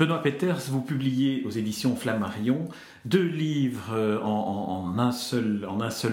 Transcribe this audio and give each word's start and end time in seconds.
Benoît 0.00 0.22
Peters, 0.22 0.56
vous 0.70 0.80
publiez 0.80 1.42
aux 1.44 1.50
éditions 1.50 1.94
Flammarion 1.94 2.70
deux 3.04 3.22
livres 3.22 3.92
euh, 3.92 4.18
en, 4.22 4.98
un 4.98 5.12
seul, 5.12 5.60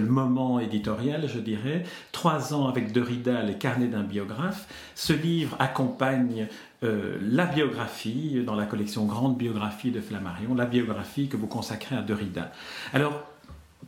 moment 0.02 0.60
éditorial, 0.60 1.30
je 1.34 1.40
dirais. 1.40 1.84
Trois 2.12 2.54
ans 2.54 2.68
avec 2.68 2.92
Derrida, 2.92 3.42
les 3.44 3.54
carnets 3.54 3.88
d'un 3.88 4.04
biographe. 4.04 4.68
Ce 4.94 5.14
livre 5.14 5.56
accompagne 5.60 6.48
euh, 6.84 7.18
la 7.22 7.46
biographie 7.46 8.44
dans 8.46 8.56
la 8.56 8.66
collection 8.66 9.06
Grande 9.06 9.38
biographie 9.38 9.92
de 9.92 10.02
Flammarion, 10.02 10.54
la 10.54 10.66
biographie 10.66 11.30
que 11.30 11.38
vous 11.38 11.48
consacrez 11.48 11.96
à 11.96 12.02
Derrida. 12.02 12.52
Alors, 12.92 13.24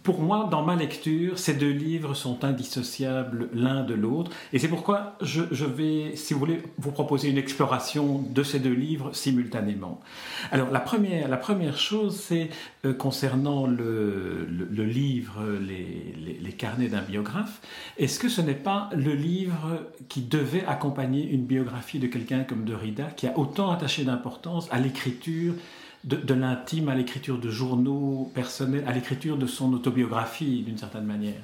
pour 0.03 0.21
moi, 0.21 0.47
dans 0.49 0.63
ma 0.63 0.75
lecture, 0.75 1.37
ces 1.37 1.53
deux 1.53 1.71
livres 1.71 2.13
sont 2.13 2.45
indissociables 2.45 3.49
l'un 3.53 3.83
de 3.83 3.93
l'autre. 3.93 4.31
Et 4.53 4.59
c'est 4.59 4.69
pourquoi 4.69 5.17
je, 5.21 5.41
vais, 5.65 6.15
si 6.15 6.33
vous 6.33 6.39
voulez, 6.39 6.61
vous 6.77 6.91
proposer 6.91 7.29
une 7.29 7.37
exploration 7.37 8.23
de 8.29 8.43
ces 8.43 8.59
deux 8.59 8.73
livres 8.73 9.13
simultanément. 9.13 9.99
Alors, 10.51 10.69
la 10.71 10.79
première, 10.79 11.27
la 11.27 11.37
première 11.37 11.77
chose, 11.77 12.17
c'est 12.17 12.49
euh, 12.85 12.93
concernant 12.93 13.67
le, 13.67 14.47
livre 14.71 15.43
les, 15.59 16.15
les, 16.39 16.51
carnets 16.53 16.87
d'un 16.87 17.01
biographe. 17.01 17.59
Est-ce 17.97 18.19
que 18.19 18.29
ce 18.29 18.41
n'est 18.41 18.53
pas 18.53 18.89
le 18.95 19.13
livre 19.13 19.85
qui 20.07 20.21
devait 20.21 20.65
accompagner 20.65 21.27
une 21.27 21.45
biographie 21.45 21.99
de 21.99 22.07
quelqu'un 22.07 22.43
comme 22.43 22.63
Derrida, 22.63 23.05
qui 23.15 23.27
a 23.27 23.37
autant 23.37 23.71
attaché 23.71 24.05
d'importance 24.05 24.67
à 24.71 24.79
l'écriture 24.79 25.55
de, 26.03 26.33
l'intime 26.33 26.89
à 26.89 26.95
l'écriture 26.95 27.37
de 27.39 27.49
journaux 27.49 28.31
personnels, 28.33 28.83
à 28.87 28.93
l'écriture 28.93 29.37
de 29.37 29.47
son 29.47 29.73
autobiographie 29.73 30.63
d'une 30.63 30.77
certaine 30.77 31.05
manière. 31.05 31.41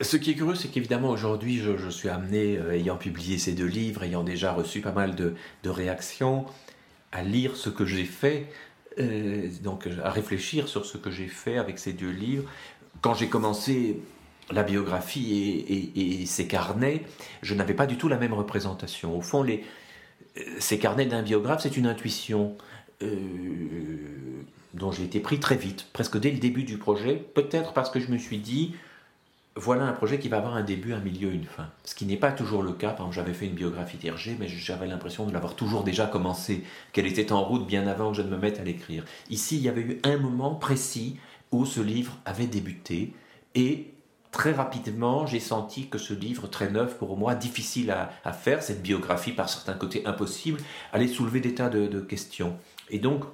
Ce 0.00 0.16
qui 0.16 0.32
est 0.32 0.34
curieux, 0.34 0.54
c'est 0.54 0.68
qu'évidemment 0.68 1.10
aujourd'hui, 1.10 1.58
je, 1.58 1.88
suis 1.88 2.08
amené, 2.08 2.56
euh, 2.58 2.72
ayant 2.72 2.96
publié 2.96 3.38
ces 3.38 3.52
deux 3.52 3.66
livres, 3.66 4.02
ayant 4.02 4.24
déjà 4.24 4.52
reçu 4.52 4.80
pas 4.80 4.92
mal 4.92 5.14
de, 5.14 5.34
réactions, 5.64 6.46
à 7.12 7.22
lire 7.22 7.56
ce 7.56 7.70
que 7.70 7.84
j'ai 7.84 8.04
fait, 8.04 8.50
euh, 8.98 9.48
donc 9.62 9.88
à 10.02 10.10
réfléchir 10.10 10.68
sur 10.68 10.84
ce 10.84 10.98
que 10.98 11.10
j'ai 11.10 11.28
fait 11.28 11.58
avec 11.58 11.78
ces 11.78 11.92
deux 11.92 12.10
livres. 12.10 12.44
Quand 13.02 13.14
j'ai 13.14 13.28
commencé 13.28 14.00
la 14.50 14.62
biographie 14.62 15.64
et, 15.94 16.26
ces 16.26 16.46
carnets, 16.46 17.02
je 17.42 17.54
n'avais 17.54 17.74
pas 17.74 17.86
du 17.86 17.96
tout 17.96 18.08
la 18.08 18.18
même 18.18 18.34
représentation. 18.34 19.16
Au 19.16 19.20
fond, 19.20 19.42
les, 19.42 19.64
euh, 20.36 20.40
ces 20.58 20.78
carnets 20.78 21.06
d'un 21.06 21.22
biographe, 21.22 21.62
c'est 21.62 21.76
une 21.76 21.86
intuition. 21.86 22.56
Euh, 23.02 24.42
dont 24.74 24.90
j'ai 24.90 25.04
été 25.04 25.20
pris 25.20 25.38
très 25.38 25.56
vite, 25.56 25.86
presque 25.92 26.18
dès 26.18 26.30
le 26.30 26.38
début 26.38 26.64
du 26.64 26.78
projet, 26.78 27.14
peut-être 27.34 27.72
parce 27.72 27.90
que 27.90 28.00
je 28.00 28.10
me 28.10 28.18
suis 28.18 28.38
dit, 28.38 28.74
voilà 29.56 29.84
un 29.84 29.92
projet 29.92 30.18
qui 30.18 30.28
va 30.28 30.38
avoir 30.38 30.56
un 30.56 30.64
début, 30.64 30.92
un 30.92 31.00
milieu, 31.00 31.32
une 31.32 31.44
fin. 31.44 31.68
Ce 31.84 31.94
qui 31.94 32.06
n'est 32.06 32.16
pas 32.16 32.32
toujours 32.32 32.62
le 32.62 32.72
cas. 32.72 32.88
Par 32.88 33.06
exemple, 33.06 33.14
j'avais 33.14 33.34
fait 33.34 33.46
une 33.46 33.54
biographie 33.54 33.98
d'Hergé, 33.98 34.36
mais 34.38 34.48
j'avais 34.48 34.88
l'impression 34.88 35.26
de 35.26 35.32
l'avoir 35.32 35.54
toujours 35.54 35.84
déjà 35.84 36.06
commencé, 36.06 36.64
qu'elle 36.92 37.06
était 37.06 37.30
en 37.30 37.44
route 37.44 37.66
bien 37.66 37.86
avant 37.86 38.10
que 38.10 38.16
je 38.16 38.22
ne 38.22 38.30
me 38.30 38.36
mette 38.36 38.58
à 38.58 38.64
l'écrire. 38.64 39.04
Ici, 39.30 39.56
il 39.56 39.62
y 39.62 39.68
avait 39.68 39.82
eu 39.82 40.00
un 40.02 40.16
moment 40.16 40.56
précis 40.56 41.16
où 41.52 41.66
ce 41.66 41.80
livre 41.80 42.18
avait 42.24 42.48
débuté, 42.48 43.12
et 43.54 43.93
très 44.34 44.50
rapidement, 44.52 45.26
j'ai 45.26 45.38
senti 45.38 45.88
que 45.88 45.96
ce 45.96 46.12
livre, 46.12 46.48
très 46.48 46.68
neuf 46.68 46.98
pour 46.98 47.16
moi, 47.16 47.36
difficile 47.36 47.92
à, 47.92 48.32
faire, 48.32 48.62
cette 48.64 48.82
biographie 48.82 49.30
par 49.32 49.48
certains 49.48 49.74
côtés 49.74 50.04
impossible, 50.06 50.60
allait 50.92 51.08
soulever 51.08 51.40
des 51.40 51.54
tas 51.54 51.68
de 51.68 52.00
questions. 52.00 52.56
Et 52.90 52.98
donc, 52.98 53.24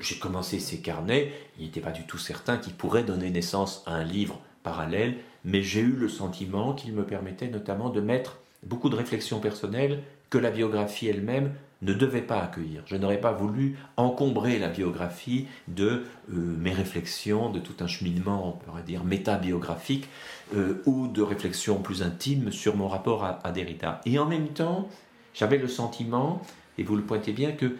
j'ai 0.00 0.18
commencé 0.18 0.58
ces 0.60 0.78
carnets, 0.78 1.32
il 1.58 1.66
n'était 1.66 1.80
pas 1.80 1.90
du 1.90 2.04
tout 2.04 2.16
certain 2.16 2.56
qu'il 2.56 2.72
pourrait 2.72 3.02
donner 3.02 3.30
naissance 3.30 3.82
à 3.86 3.94
un 3.94 4.04
livre 4.04 4.40
parallèle, 4.62 5.16
mais 5.44 5.62
j'ai 5.62 5.80
eu 5.80 5.92
le 5.92 6.08
sentiment 6.08 6.74
qu'il 6.74 6.92
me 6.92 7.04
permettait 7.04 7.48
notamment 7.48 7.90
de 7.90 8.00
mettre 8.00 8.38
beaucoup 8.62 8.88
de 8.88 8.96
réflexions 8.96 9.40
personnelles 9.40 10.02
que 10.30 10.38
la 10.38 10.50
biographie 10.50 11.08
elle-même 11.08 11.52
ne 11.82 11.94
devait 11.94 12.22
pas 12.22 12.42
accueillir. 12.42 12.82
Je 12.86 12.96
n'aurais 12.96 13.20
pas 13.20 13.32
voulu 13.32 13.76
encombrer 13.96 14.58
la 14.58 14.68
biographie 14.68 15.46
de 15.68 16.04
euh, 16.32 16.34
mes 16.34 16.72
réflexions, 16.72 17.50
de 17.50 17.58
tout 17.58 17.74
un 17.80 17.86
cheminement, 17.86 18.48
on 18.48 18.52
pourrait 18.52 18.82
dire, 18.82 19.04
métabiographique, 19.04 20.08
euh, 20.54 20.82
ou 20.86 21.08
de 21.08 21.22
réflexions 21.22 21.80
plus 21.80 22.02
intimes 22.02 22.52
sur 22.52 22.76
mon 22.76 22.88
rapport 22.88 23.24
à, 23.24 23.52
Derrida. 23.52 24.00
Et 24.04 24.18
en 24.18 24.26
même 24.26 24.48
temps, 24.48 24.88
j'avais 25.34 25.58
le 25.58 25.68
sentiment, 25.68 26.42
et 26.76 26.82
vous 26.82 26.96
le 26.96 27.02
pointez 27.02 27.32
bien, 27.32 27.52
que 27.52 27.76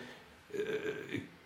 euh, 0.57 0.63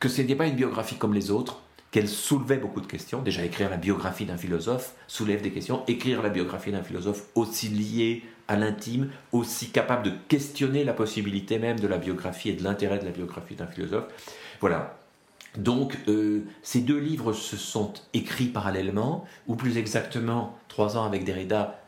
que 0.01 0.09
ce 0.09 0.21
n'était 0.21 0.37
pas 0.37 0.47
une 0.47 0.57
biographie 0.57 0.97
comme 0.97 1.15
les 1.15 1.31
autres, 1.31 1.63
qu'elle 1.91 2.09
soulevait 2.09 2.59
beaucoup 2.59 2.81
de 2.81 2.87
questions. 2.87 3.23
Déjà, 3.23 3.45
écrire 3.45 3.71
la 3.71 3.77
biographie 3.77 4.27
d'un 4.27 4.37
philosophe 4.37 4.95
soulève 5.07 5.41
des 5.43 5.51
questions. 5.51 5.83
Écrire 5.87 6.23
la 6.23 6.29
biographie 6.29 6.73
d'un 6.73 6.83
philosophe 6.83 7.29
aussi 7.35 7.69
lié 7.69 8.23
à 8.49 8.56
l'intime, 8.56 9.10
aussi 9.32 9.71
capable 9.71 10.05
de 10.05 10.12
questionner 10.28 10.84
la 10.84 10.93
possibilité 10.93 11.59
même 11.59 11.81
de 11.81 11.87
la 11.87 11.99
biographie 11.99 12.50
et 12.50 12.55
de 12.55 12.62
l'intérêt 12.62 12.99
de 12.99 13.05
la 13.05 13.10
biographie 13.10 13.55
d'un 13.55 13.66
philosophe. 13.66 14.06
Voilà. 14.60 14.97
Donc, 15.56 15.97
euh, 16.09 16.43
ces 16.62 16.81
deux 16.81 16.99
livres 16.99 17.32
se 17.32 17.56
sont 17.56 17.93
écrits 18.12 18.47
parallèlement, 18.47 19.25
ou 19.47 19.55
plus 19.55 19.78
exactement, 19.78 20.59
trois 20.69 20.97
ans 20.97 21.05
avec 21.05 21.25
Derrida, 21.25 21.81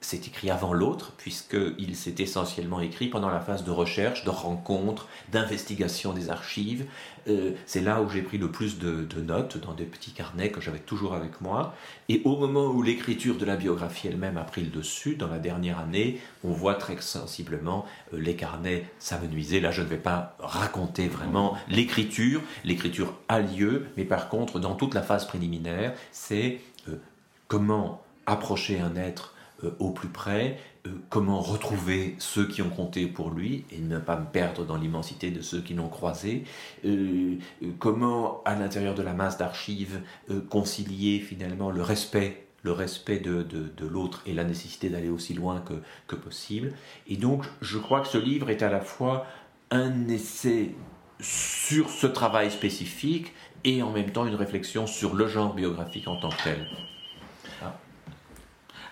c'est 0.00 0.28
écrit 0.28 0.48
avant 0.48 0.72
l'autre, 0.72 1.12
puisqu'il 1.18 1.96
s'est 1.96 2.14
essentiellement 2.18 2.80
écrit 2.80 3.08
pendant 3.08 3.30
la 3.30 3.40
phase 3.40 3.64
de 3.64 3.72
recherche, 3.72 4.24
de 4.24 4.30
rencontre, 4.30 5.08
d'investigation 5.32 6.12
des 6.12 6.30
archives. 6.30 6.86
Euh, 7.26 7.52
c'est 7.66 7.80
là 7.80 8.00
où 8.00 8.08
j'ai 8.08 8.22
pris 8.22 8.38
le 8.38 8.50
plus 8.50 8.78
de, 8.78 9.20
notes, 9.20 9.58
dans 9.58 9.74
des 9.74 9.84
petits 9.84 10.12
carnets 10.12 10.50
que 10.50 10.60
j'avais 10.60 10.78
toujours 10.78 11.14
avec 11.14 11.40
moi. 11.40 11.74
Et 12.08 12.22
au 12.24 12.36
moment 12.36 12.66
où 12.66 12.80
l'écriture 12.80 13.36
de 13.36 13.44
la 13.44 13.56
biographie 13.56 14.06
elle-même 14.06 14.38
a 14.38 14.44
pris 14.44 14.62
le 14.62 14.70
dessus, 14.70 15.16
dans 15.16 15.26
la 15.26 15.40
dernière 15.40 15.80
année, 15.80 16.20
on 16.44 16.52
voit 16.52 16.76
très 16.76 16.98
sensiblement 17.00 17.84
euh, 18.14 18.20
les 18.20 18.36
carnets 18.36 18.88
s'amenuiser. 19.00 19.60
Là, 19.60 19.72
je 19.72 19.82
ne 19.82 19.88
vais 19.88 19.96
pas 19.96 20.36
raconter 20.38 21.08
vraiment 21.08 21.58
l'écriture. 21.68 22.40
L'écriture 22.64 23.14
a 23.28 23.40
lieu, 23.40 23.86
mais 23.96 24.04
par 24.04 24.28
contre, 24.28 24.60
dans 24.60 24.76
toute 24.76 24.94
la 24.94 25.02
phase 25.02 25.26
préliminaire, 25.26 25.94
c'est 26.12 26.60
euh, 26.88 27.00
comment 27.48 28.00
approcher 28.26 28.78
un 28.78 28.94
être 28.94 29.34
au 29.78 29.90
plus 29.90 30.08
près, 30.08 30.58
euh, 30.86 30.90
comment 31.08 31.40
retrouver 31.40 32.14
ceux 32.18 32.46
qui 32.46 32.62
ont 32.62 32.70
compté 32.70 33.06
pour 33.06 33.30
lui 33.30 33.64
et 33.70 33.78
ne 33.78 33.98
pas 33.98 34.16
me 34.16 34.26
perdre 34.26 34.64
dans 34.64 34.76
l'immensité 34.76 35.30
de 35.30 35.40
ceux 35.40 35.60
qui 35.60 35.74
l'ont 35.74 35.88
croisé, 35.88 36.44
euh, 36.84 37.36
comment 37.78 38.42
à 38.44 38.54
l'intérieur 38.54 38.94
de 38.94 39.02
la 39.02 39.14
masse 39.14 39.38
d'archives 39.38 40.00
concilier 40.48 41.18
finalement 41.20 41.70
le 41.70 41.82
respect 41.82 42.44
le 42.64 42.72
respect 42.72 43.20
de, 43.20 43.42
de, 43.42 43.86
l'autre 43.86 44.20
et 44.26 44.34
la 44.34 44.42
nécessité 44.42 44.90
d'aller 44.90 45.08
aussi 45.08 45.32
loin 45.32 45.60
que, 45.60 45.74
que 46.08 46.16
possible. 46.16 46.72
Et 47.06 47.16
donc, 47.16 47.44
je 47.62 47.78
crois 47.78 48.00
que 48.00 48.08
ce 48.08 48.18
livre 48.18 48.50
est 48.50 48.62
à 48.62 48.68
la 48.68 48.80
fois 48.80 49.26
un 49.70 50.08
essai 50.08 50.74
sur 51.20 51.88
ce 51.88 52.08
travail 52.08 52.50
spécifique 52.50 53.32
et 53.64 53.82
en 53.82 53.92
même 53.92 54.10
temps 54.10 54.26
une 54.26 54.34
réflexion 54.34 54.86
sur 54.86 55.14
le 55.14 55.28
genre 55.28 55.54
biographique 55.54 56.08
en 56.08 56.16
tant 56.16 56.30
que 56.30 56.42
tel. 56.42 56.66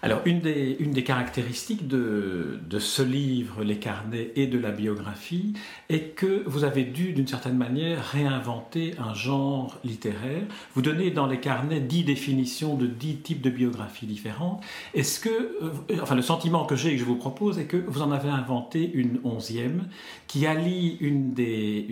Alors, 0.07 0.21
une 0.25 0.41
des, 0.41 1.03
caractéristiques 1.03 1.89
de, 1.89 2.61
ce 2.79 3.03
livre, 3.03 3.65
Les 3.65 3.79
carnets 3.79 4.31
et 4.37 4.47
de 4.47 4.57
la 4.57 4.71
biographie, 4.71 5.55
est 5.89 6.15
que 6.15 6.45
vous 6.47 6.63
avez 6.63 6.85
dû, 6.85 7.13
d'une 7.13 7.27
certaine 7.27 7.57
manière, 7.57 8.05
réinventer 8.05 8.95
un 9.01 9.15
genre 9.15 9.77
littéraire. 9.83 10.45
Vous 10.75 10.83
donnez 10.83 11.11
dans 11.11 11.27
les 11.27 11.41
carnets 11.41 11.81
dix 11.81 12.05
définitions 12.05 12.77
de 12.77 12.87
dix 12.87 13.17
types 13.17 13.41
de 13.41 13.51
biographies 13.51 14.07
différentes. 14.07 14.63
Est-ce 14.95 15.19
que, 15.19 15.29
euh, 15.29 16.01
enfin, 16.01 16.15
le 16.15 16.23
sentiment 16.23 16.67
que 16.67 16.77
j'ai 16.77 16.91
et 16.91 16.93
que 16.93 17.01
je 17.01 17.05
vous 17.05 17.17
propose 17.17 17.59
est 17.59 17.65
que 17.65 17.77
vous 17.77 18.01
en 18.01 18.13
avez 18.13 18.29
inventé 18.29 18.89
une 18.95 19.19
onzième 19.25 19.89
qui 20.29 20.47
allie 20.47 20.99
une 21.01 21.33
des, 21.33 21.89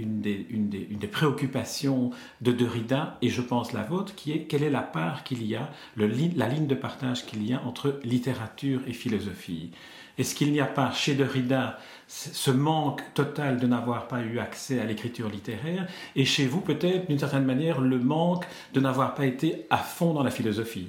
préoccupations 1.11 2.11
de 2.43 2.53
Derrida, 2.53 3.19
et 3.23 3.29
je 3.29 3.43
pense 3.43 3.73
la 3.73 3.83
vôtre, 3.83 4.15
qui 4.15 4.31
est 4.31 4.43
quelle 4.43 4.63
est 4.63 4.71
la 4.71 4.83
part 4.83 5.25
qu'il 5.25 5.45
y 5.45 5.57
a, 5.57 5.71
la 5.97 6.07
ligne 6.49 6.69
de 6.69 6.75
partage 6.77 7.27
qu'il 7.27 7.45
y 7.45 7.53
a 7.53 7.61
entre 7.65 8.01
littérature 8.05 8.81
et 8.87 8.93
philosophie 8.93 9.71
Est-ce 10.19 10.35
qu'il 10.35 10.53
n'y 10.53 10.61
a 10.61 10.67
pas 10.67 10.93
chez 10.93 11.15
Derrida 11.15 11.79
ce 12.07 12.51
manque 12.51 13.03
total 13.15 13.59
de 13.59 13.67
n'avoir 13.67 14.09
pas 14.09 14.21
eu 14.21 14.39
accès 14.39 14.79
à 14.79 14.85
l'écriture 14.85 15.29
littéraire 15.29 15.89
et 16.15 16.25
chez 16.25 16.47
vous 16.47 16.61
peut-être 16.61 17.09
d'une 17.09 17.19
certaine 17.19 17.45
manière 17.45 17.81
le 17.81 17.99
manque 17.99 18.45
de 18.73 18.81
n'avoir 18.81 19.15
pas 19.15 19.27
été 19.27 19.67
à 19.71 19.79
fond 19.79 20.13
dans 20.13 20.23
la 20.23 20.31
philosophie? 20.31 20.89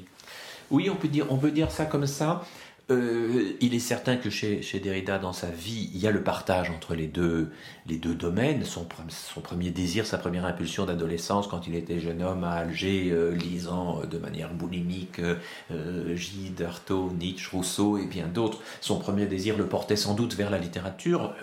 Oui, 0.72 0.90
on 0.90 0.96
peut 0.96 1.08
dire, 1.08 1.28
on 1.30 1.38
peut 1.38 1.52
dire 1.52 1.72
ça 1.72 1.86
comme 1.86 2.08
ça. 2.08 2.44
Euh, 2.92 3.54
il 3.62 3.74
est 3.74 3.80
certain 3.80 4.16
que 4.16 4.30
chez, 4.30 4.62
Derrida, 4.80 5.18
dans 5.18 5.34
sa 5.34 5.50
vie, 5.50 5.90
il 5.96 6.00
y 6.00 6.08
a 6.08 6.12
le 6.12 6.22
partage 6.22 6.70
entre 6.70 6.94
les 6.94 7.08
deux, 7.08 7.50
domaines. 7.88 8.64
Son, 8.64 8.86
premier 9.42 9.72
désir, 9.72 10.06
sa 10.06 10.20
première 10.20 10.46
impulsion 10.46 10.86
d'adolescence, 10.86 11.48
quand 11.48 11.66
il 11.68 11.76
était 11.76 12.00
jeune 12.00 12.22
homme 12.22 12.44
à 12.44 12.52
Alger, 12.52 13.10
euh, 13.12 13.32
lisant 13.32 14.02
euh, 14.02 14.06
de 14.06 14.20
manière 14.20 14.54
boulimique 14.54 15.20
Gide, 16.16 16.62
Artaud, 16.62 17.12
Nietzsche, 17.20 17.50
Rousseau 17.52 17.98
et 17.98 18.06
bien 18.06 18.28
d'autres, 18.28 18.60
son 18.82 19.00
premier 19.00 19.26
désir 19.26 19.58
le 19.58 19.66
portait 19.66 19.96
sans 19.96 20.14
doute 20.14 20.36
vers 20.36 20.52
la 20.52 20.60
littérature, 20.60 21.34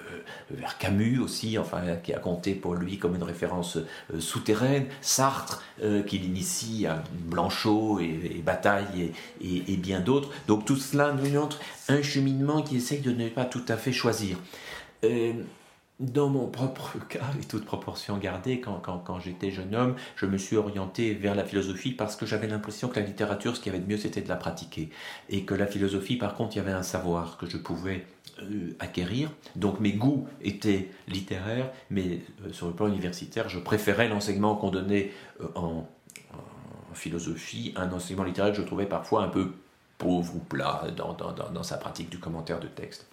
vers 0.50 0.79
Camus 0.79 1.19
aussi, 1.19 1.59
enfin, 1.59 1.97
qui 2.03 2.12
a 2.12 2.19
compté 2.19 2.55
pour 2.55 2.75
lui 2.75 2.99
comme 2.99 3.17
une 3.17 3.23
référence 3.23 3.79
souterraine, 4.19 4.87
Sartre, 5.00 5.62
qu'il 6.06 6.25
initie 6.25 6.87
à 6.87 7.03
Blanchot 7.12 8.00
et, 8.00 8.43
Bataille 8.45 9.12
et, 9.41 9.73
et 9.73 9.77
bien 9.77 10.00
d'autres. 10.00 10.31
Donc 10.47 10.65
tout 10.65 10.77
cela 10.77 11.12
nous 11.12 11.31
un 11.88 12.02
cheminement 12.02 12.62
qui 12.62 12.76
essaye 12.76 13.00
de 13.00 13.12
ne 13.12 13.29
pas 13.29 13.44
tout 13.44 13.64
à 13.69 13.76
fait 13.76 13.93
choisir. 13.93 14.38
Euh, 15.05 15.32
dans 16.00 16.29
mon 16.29 16.46
propre 16.49 16.99
cas, 17.08 17.20
et 17.40 17.44
toute 17.44 17.64
proportion 17.64 18.19
gardée, 18.19 18.61
quand, 18.61 18.81
quand, 18.81 19.20
j'étais 19.20 19.50
jeune 19.50 19.75
homme, 19.75 19.94
je 20.17 20.26
me 20.26 20.37
suis 20.37 20.56
orienté 20.56 21.14
vers 21.14 21.34
la 21.34 21.44
philosophie 21.44 21.93
parce 21.93 22.17
que 22.17 22.26
j'avais 22.26 22.49
l'impression 22.49 22.88
que 22.88 22.99
la 22.99 23.06
littérature, 23.06 23.56
ce 23.56 23.61
qui 23.61 23.69
avait 23.69 23.79
de 23.79 23.88
mieux, 23.88 23.96
c'était 23.96 24.20
de 24.20 24.29
la 24.29 24.37
pratiquer. 24.37 24.90
Et 25.29 25.44
que 25.44 25.55
la 25.55 25.67
philosophie, 25.67 26.17
par 26.17 26.34
contre, 26.34 26.56
il 26.56 26.58
y 26.58 26.61
avait 26.61 26.73
un 26.73 26.82
savoir 26.82 27.37
que 27.38 27.46
je 27.46 27.56
pouvais 27.56 28.06
euh, 28.40 28.75
acquérir. 28.81 29.31
Donc 29.56 29.81
mes 29.81 29.93
goûts 29.93 30.26
étaient 30.40 30.90
littéraires, 31.08 31.70
mais 31.90 32.20
euh, 32.44 32.52
sur 32.52 32.67
le 32.67 32.73
plan 32.73 32.88
universitaire, 32.88 33.49
je 33.49 33.58
préférais 33.58 34.08
l'enseignement 34.08 34.56
qu'on 34.56 34.70
donnait 34.70 35.12
en, 35.55 35.87
en, 36.32 36.94
philosophie, 36.94 37.73
un 37.76 37.90
enseignement 37.93 38.25
littéraire 38.25 38.52
que 38.52 38.58
je 38.58 38.62
trouvais 38.67 38.85
parfois 38.85 39.23
un 39.23 39.28
peu 39.28 39.52
pauvre 40.02 40.34
ou 40.34 40.40
plat 40.40 40.84
dans, 40.96 41.62
sa 41.62 41.76
pratique 41.76 42.10
du 42.10 42.19
commentaire 42.19 42.58
de 42.60 42.66
texte. 42.66 43.06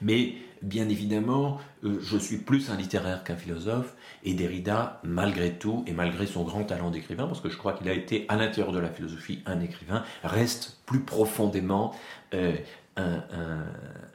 Mais 0.00 0.34
bien 0.62 0.88
évidemment, 0.88 1.60
euh, 1.84 2.00
je 2.02 2.18
suis 2.18 2.38
plus 2.38 2.70
un 2.70 2.76
littéraire 2.76 3.22
qu'un 3.22 3.36
philosophe, 3.36 3.94
et 4.24 4.34
Derrida, 4.34 5.00
malgré 5.04 5.52
tout, 5.52 5.84
et 5.86 5.92
malgré 5.92 6.26
son 6.26 6.42
grand 6.42 6.64
talent 6.64 6.90
d'écrivain, 6.90 7.26
parce 7.26 7.40
que 7.40 7.48
je 7.48 7.56
crois 7.56 7.74
qu'il 7.74 7.88
a 7.88 7.92
été 7.92 8.26
à 8.28 8.36
l'intérieur 8.36 8.72
de 8.72 8.80
la 8.80 8.88
philosophie 8.88 9.42
un 9.46 9.60
écrivain, 9.60 10.02
reste 10.24 10.78
plus 10.86 11.00
profondément 11.00 11.94
euh, 12.34 12.56
un, 12.96 13.22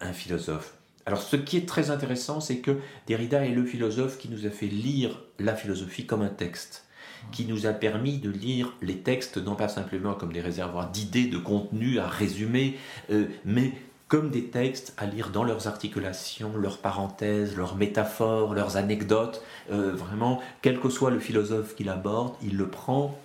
un 0.01 0.13
philosophe. 0.13 0.73
Alors 1.05 1.21
ce 1.21 1.37
qui 1.37 1.55
est 1.55 1.67
très 1.67 1.89
intéressant, 1.89 2.41
c'est 2.41 2.57
que 2.57 2.79
Derrida 3.07 3.45
est 3.45 3.53
le 3.53 3.63
philosophe 3.63 4.17
qui 4.17 4.29
nous 4.29 4.45
a 4.45 4.49
fait 4.49 4.67
lire 4.67 5.21
la 5.39 5.55
philosophie 5.55 6.05
comme 6.05 6.21
un 6.21 6.29
texte 6.29 6.86
qui 7.31 7.45
nous 7.45 7.65
a 7.65 7.73
permis 7.73 8.17
de 8.17 8.29
lire 8.29 8.73
les 8.81 8.97
textes 8.97 9.37
non 9.37 9.55
pas 9.55 9.67
simplement 9.67 10.13
comme 10.13 10.31
des 10.31 10.41
réservoirs 10.41 10.89
d'idées, 10.89 11.27
de 11.27 11.37
contenus 11.37 11.99
à 11.99 12.07
résumer, 12.07 12.77
euh, 13.11 13.25
mais 13.45 13.73
comme 14.07 14.29
des 14.29 14.45
textes 14.45 14.93
à 14.97 15.05
lire 15.05 15.29
dans 15.31 15.43
leurs 15.43 15.67
articulations, 15.67 16.55
leurs 16.55 16.77
parenthèses, 16.77 17.57
leurs 17.57 17.75
métaphores, 17.75 18.53
leurs 18.53 18.77
anecdotes. 18.77 19.43
Euh, 19.69 19.93
vraiment, 19.93 20.41
quel 20.61 20.79
que 20.79 20.89
soit 20.89 21.11
le 21.11 21.19
philosophe 21.19 21.75
qu'il 21.75 21.89
aborde, 21.89 22.33
il 22.41 22.55
le 22.55 22.67
prend 22.67 23.17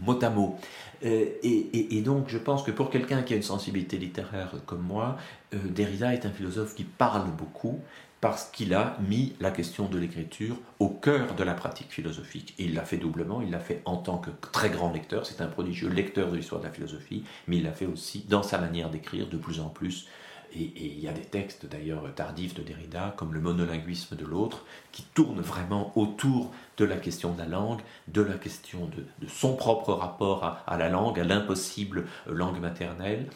mot 0.00 0.18
à 0.22 0.30
mot. 0.30 0.56
Euh, 1.04 1.26
et, 1.42 2.00
donc, 2.00 2.28
je 2.28 2.38
pense 2.38 2.62
que 2.62 2.70
pour 2.70 2.88
quelqu'un 2.88 3.22
qui 3.22 3.34
a 3.34 3.36
une 3.36 3.42
sensibilité 3.42 3.98
littéraire 3.98 4.54
comme 4.64 4.80
moi, 4.80 5.18
Derrida 5.52 6.14
est 6.14 6.24
un 6.24 6.30
philosophe 6.30 6.74
qui 6.74 6.84
parle 6.84 7.30
beaucoup, 7.36 7.80
parce 8.22 8.44
qu'il 8.52 8.72
a 8.72 8.96
mis 9.00 9.34
la 9.40 9.50
question 9.50 9.88
de 9.88 9.98
l'écriture 9.98 10.56
au 10.78 10.88
cœur 10.88 11.34
de 11.34 11.42
la 11.42 11.54
pratique 11.54 11.90
philosophique. 11.90 12.54
Et 12.56 12.66
il 12.66 12.74
l'a 12.74 12.84
fait 12.84 12.96
doublement, 12.96 13.42
il 13.42 13.50
l'a 13.50 13.58
fait 13.58 13.82
en 13.84 13.96
tant 13.96 14.18
que 14.18 14.30
très 14.52 14.70
grand 14.70 14.92
lecteur, 14.92 15.26
c'est 15.26 15.40
un 15.40 15.48
prodigieux 15.48 15.88
lecteur 15.88 16.30
de 16.30 16.36
l'histoire 16.36 16.60
de 16.60 16.66
la 16.66 16.72
philosophie, 16.72 17.24
mais 17.48 17.56
il 17.56 17.64
l'a 17.64 17.72
fait 17.72 17.84
aussi 17.84 18.24
dans 18.28 18.44
sa 18.44 18.58
manière 18.58 18.90
d'écrire 18.90 19.28
de 19.28 19.36
plus 19.36 19.58
en 19.58 19.68
plus. 19.68 20.06
Et, 20.54 20.70
il 20.76 21.00
y 21.00 21.08
a 21.08 21.12
des 21.12 21.24
textes 21.24 21.66
d'ailleurs 21.66 22.14
tardifs 22.14 22.54
de 22.54 22.62
Derrida, 22.62 23.12
comme 23.16 23.34
le 23.34 23.40
monolinguisme 23.40 24.14
de 24.14 24.24
l'autre, 24.24 24.64
qui 24.92 25.02
tournent 25.02 25.40
vraiment 25.40 25.90
autour 25.98 26.52
de 26.76 26.84
la 26.84 26.98
question 26.98 27.32
de 27.32 27.38
la 27.40 27.46
langue, 27.46 27.80
de 28.06 28.22
la 28.22 28.34
question 28.34 28.86
de, 28.86 29.26
son 29.26 29.56
propre 29.56 29.94
rapport 29.94 30.44
à, 30.44 30.62
à 30.68 30.76
la 30.76 30.90
langue, 30.90 31.18
à 31.18 31.24
l'impossible 31.24 32.06
langue 32.28 32.60
maternelle. 32.60 33.28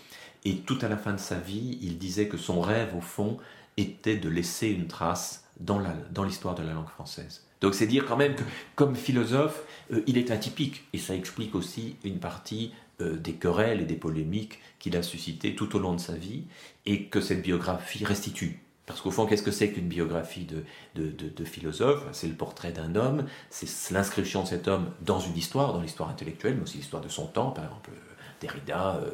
Et 0.45 0.59
tout 0.59 0.79
à 0.81 0.87
la 0.87 0.97
fin 0.97 1.13
de 1.13 1.19
sa 1.19 1.41
vie, 1.41 1.77
il 1.83 1.99
disait 1.99 2.29
que 2.29 2.37
son 2.37 2.61
rêve, 2.61 2.95
au 2.95 3.01
fond, 3.01 3.39
était 3.77 4.17
de 4.17 4.29
laisser 4.29 4.69
une 4.69 4.87
trace 4.87 5.45
dans 5.61 6.25
l'histoire 6.25 6.55
de 6.55 6.63
la 6.63 6.73
langue 6.73 6.89
française. 6.89 7.45
Donc 7.61 7.75
c'est 7.75 7.87
dire 7.87 8.05
quand 8.07 8.17
même 8.17 8.35
que 8.35 8.43
comme 8.75 8.95
philosophe, 8.95 9.63
euh, 9.93 10.03
il 10.07 10.19
est 10.19 10.31
atypique, 10.31 10.85
et 10.93 10.99
ça 10.99 11.15
explique 11.15 11.55
aussi 11.55 11.97
une 12.05 12.19
partie 12.19 12.73
euh, 13.01 13.17
des 13.17 13.33
querelles 13.33 13.81
et 13.81 13.85
des 13.85 13.97
polémiques 13.97 14.61
qu'il 14.79 14.97
a 14.97 15.03
suscitées 15.03 15.55
tout 15.55 15.75
au 15.75 15.79
long 15.79 15.95
de 15.95 16.01
sa 16.01 16.15
vie, 16.15 16.45
et 16.85 17.05
que 17.05 17.21
cette 17.21 17.43
biographie 17.43 18.05
restitue. 18.05 18.61
Parce 18.85 19.01
qu'au 19.01 19.11
fond, 19.11 19.27
qu'est-ce 19.27 19.43
que 19.43 19.51
c'est 19.51 19.73
qu'une 19.73 19.89
biographie 19.89 20.47
de 20.95 21.45
philosophe? 21.45 22.05
C'est 22.13 22.29
le 22.29 22.35
portrait 22.35 22.71
d'un 22.71 22.95
homme, 22.95 23.25
c'est 23.51 23.93
l'inscription 23.93 24.45
de 24.45 24.49
cet 24.49 24.69
homme 24.69 24.93
dans 25.01 25.19
une 25.19 25.37
histoire, 25.37 25.73
dans 25.73 25.81
l'histoire 25.81 26.09
intellectuelle, 26.09 26.55
mais 26.55 26.63
aussi 26.63 26.77
l'histoire 26.77 27.03
de 27.03 27.09
son 27.09 27.27
temps, 27.27 27.51
par 27.51 27.65
exemple 27.65 27.91
Derrida, 28.41 28.97
euh, 28.97 29.11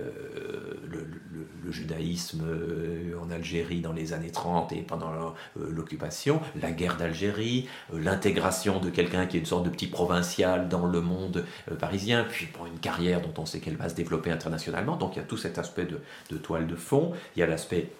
euh, 0.00 0.74
le, 0.88 1.72
judaïsme 1.72 2.44
euh, 2.46 3.18
en 3.20 3.30
Algérie 3.30 3.80
dans 3.80 3.92
les 3.92 4.12
années 4.12 4.30
30 4.30 4.72
et 4.72 4.82
pendant 4.82 5.34
l'occupation, 5.56 6.40
la 6.60 6.70
guerre 6.70 6.96
d'Algérie, 6.96 7.68
l'intégration 7.92 8.78
de 8.78 8.88
quelqu'un 8.88 9.26
qui 9.26 9.36
est 9.36 9.40
une 9.40 9.46
sorte 9.46 9.64
de 9.64 9.70
petit 9.70 9.88
provincial 9.88 10.68
dans 10.68 10.86
le 10.86 11.00
monde 11.00 11.44
parisien, 11.80 12.24
puis 12.28 12.46
pour 12.46 12.66
une 12.66 12.78
carrière 12.78 13.20
dont 13.20 13.34
on 13.38 13.46
sait 13.46 13.58
qu'elle 13.58 13.76
va 13.76 13.88
se 13.88 13.94
développer 13.94 14.30
internationalement. 14.30 14.96
Donc 14.96 15.16
il 15.16 15.18
y 15.18 15.22
a 15.22 15.24
tout 15.24 15.36
cet 15.36 15.58
aspect 15.58 15.86
de, 15.86 16.36
toile 16.36 16.68
de 16.68 16.76
fond, 16.76 17.12
il 17.34 17.40
y 17.40 17.42
a 17.42 17.46
l'aspect 17.46 17.90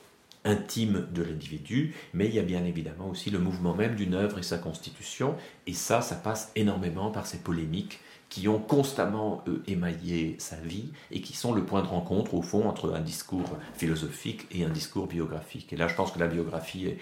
intime 0.45 1.09
de 1.13 1.25
l'individu, 1.25 1.95
mais 2.15 2.27
il 2.27 2.35
y 2.35 2.39
a 2.39 2.43
bien 2.43 2.65
évidemment 2.65 3.09
aussi 3.09 3.31
le 3.31 3.41
mouvement 3.41 3.75
même 3.75 3.97
d'une 3.97 4.15
œuvre 4.15 4.39
et 4.39 4.45
sa 4.45 4.59
constitution, 4.59 5.35
et 5.67 5.73
ça, 5.73 6.03
ça 6.03 6.15
passe 6.15 6.53
énormément 6.55 7.11
par 7.11 7.27
ces 7.27 7.39
polémiques 7.39 8.01
qui 8.29 8.49
ont 8.49 8.59
constamment 8.59 9.45
émaillé 9.67 10.37
sa 10.39 10.57
vie 10.57 10.91
et 11.11 11.21
qui 11.21 11.37
sont 11.37 11.53
le 11.53 11.65
point 11.65 11.83
de 11.83 11.87
rencontre 11.87 12.35
au 12.35 12.43
fond 12.43 12.69
entre 12.69 12.93
un 12.93 13.01
discours 13.01 13.59
philosophique 13.75 14.47
et 14.51 14.65
un 14.65 14.69
discours 14.69 15.07
biographique. 15.07 15.73
Et 15.73 15.77
là, 15.77 15.89
je 15.89 15.95
pense 15.95 16.11
que 16.11 16.19
la 16.19 16.27
biographie 16.27 16.97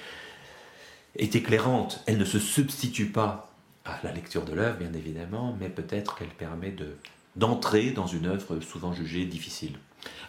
est, 1.16 1.36
éclairante. 1.36 2.02
Elle 2.06 2.18
ne 2.18 2.24
se 2.24 2.38
substitue 2.38 3.06
pas 3.06 3.50
à 3.84 3.98
la 4.04 4.12
lecture 4.12 4.44
de 4.44 4.52
l'œuvre, 4.52 4.78
bien 4.78 4.92
évidemment, 4.92 5.56
mais 5.58 5.68
peut-être 5.68 6.16
qu'elle 6.16 6.28
permet 6.28 6.70
de, 6.70 6.96
d'entrer 7.36 7.90
dans 7.90 8.06
une 8.06 8.26
œuvre 8.26 8.60
souvent 8.60 8.92
jugée 8.92 9.24
difficile. 9.24 9.78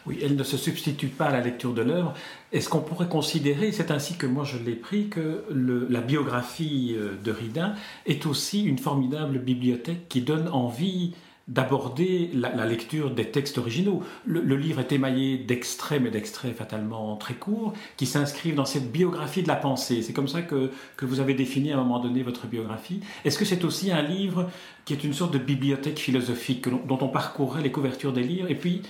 Oui, 0.06 0.18
elle 0.22 0.36
ne 0.36 0.44
se 0.44 0.56
substitue 0.56 1.08
pas 1.08 1.26
à 1.26 1.32
la 1.32 1.40
lecture 1.40 1.74
de 1.74 1.82
l'œuvre. 1.82 2.14
Est-ce 2.52 2.68
qu'on 2.68 2.80
pourrait 2.80 3.08
considérer, 3.08 3.72
c'est 3.72 3.90
ainsi 3.90 4.16
que 4.16 4.26
moi 4.26 4.44
je 4.44 4.56
l'ai 4.58 4.76
pris, 4.76 5.08
que 5.08 5.44
la 5.50 6.00
biographie 6.00 6.94
euh, 6.96 7.16
de 7.22 7.32
Ridin 7.32 7.74
est 8.06 8.26
aussi 8.26 8.62
une 8.62 8.78
formidable 8.78 9.38
bibliothèque 9.38 10.08
qui 10.08 10.20
donne 10.20 10.48
envie 10.48 11.12
d'aborder 11.48 12.28
la, 12.34 12.66
lecture 12.66 13.12
des 13.12 13.30
textes 13.30 13.58
originaux. 13.58 14.02
Le, 14.26 14.56
livre 14.56 14.80
est 14.80 14.90
émaillé 14.90 15.38
d'extraits, 15.38 16.02
mais 16.02 16.10
d'extraits 16.10 16.56
fatalement 16.56 17.16
très 17.16 17.34
courts, 17.34 17.72
qui 17.96 18.04
s'inscrivent 18.04 18.56
dans 18.56 18.64
cette 18.64 18.90
biographie 18.90 19.44
de 19.44 19.48
la 19.48 19.54
pensée. 19.54 20.02
C'est 20.02 20.12
comme 20.12 20.26
ça 20.26 20.42
que, 20.42 20.72
que 20.96 21.06
vous 21.06 21.20
avez 21.20 21.34
défini 21.34 21.70
à 21.70 21.76
un 21.76 21.82
moment 21.82 22.00
donné 22.00 22.24
votre 22.24 22.48
biographie. 22.48 23.00
Est-ce 23.24 23.38
que 23.38 23.44
c'est 23.44 23.64
aussi 23.64 23.92
un 23.92 24.02
livre 24.02 24.50
qui 24.84 24.92
est 24.92 25.04
une 25.04 25.14
sorte 25.14 25.32
de 25.32 25.38
bibliothèque 25.38 26.00
philosophique 26.00 26.68
dont 26.68 26.98
on 27.00 27.08
parcourrait 27.08 27.62
les 27.62 27.70
couvertures 27.70 28.12
des 28.12 28.24
livres 28.24 28.50
et 28.50 28.56
puis 28.56 28.82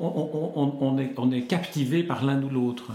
on, 0.00 1.32
est, 1.32 1.42
captivé 1.42 2.02
par 2.02 2.24
l'un 2.24 2.42
ou 2.42 2.48
l'autre. 2.48 2.92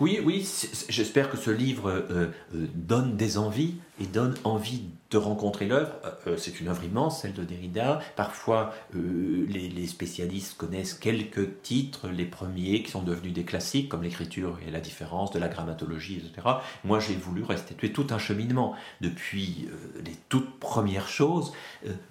Oui, 0.00 0.20
oui, 0.24 0.48
j'espère 0.88 1.30
que 1.30 1.36
ce 1.36 1.50
livre 1.50 1.90
euh, 1.90 2.30
euh, 2.54 2.66
donne 2.74 3.16
des 3.16 3.38
envies 3.38 3.74
et 4.00 4.06
donne 4.06 4.34
envie 4.44 4.82
de 5.10 5.18
rencontrer 5.18 5.66
l'œuvre. 5.66 5.92
Euh, 6.26 6.36
c'est 6.36 6.60
une 6.60 6.68
œuvre 6.68 6.84
immense, 6.84 7.22
celle 7.22 7.32
de 7.32 7.42
Derrida. 7.42 8.00
Parfois, 8.16 8.74
les, 8.94 9.86
spécialistes 9.86 10.56
connaissent 10.56 10.94
quelques 10.94 11.62
titres, 11.62 12.08
les 12.08 12.26
premiers 12.26 12.82
qui 12.82 12.90
sont 12.90 13.02
devenus 13.02 13.32
des 13.32 13.44
classiques, 13.44 13.88
comme 13.88 14.02
l'écriture 14.02 14.58
et 14.66 14.70
la 14.70 14.80
différence, 14.80 15.30
de 15.30 15.38
la 15.38 15.48
grammatologie, 15.48 16.18
etc. 16.18 16.46
Moi, 16.84 17.00
j'ai 17.00 17.14
voulu 17.14 17.42
restituer 17.42 17.92
tout 17.92 18.06
un 18.10 18.18
cheminement, 18.18 18.74
depuis 19.00 19.68
les 20.04 20.14
toutes 20.28 20.58
premières 20.60 21.08
choses 21.08 21.52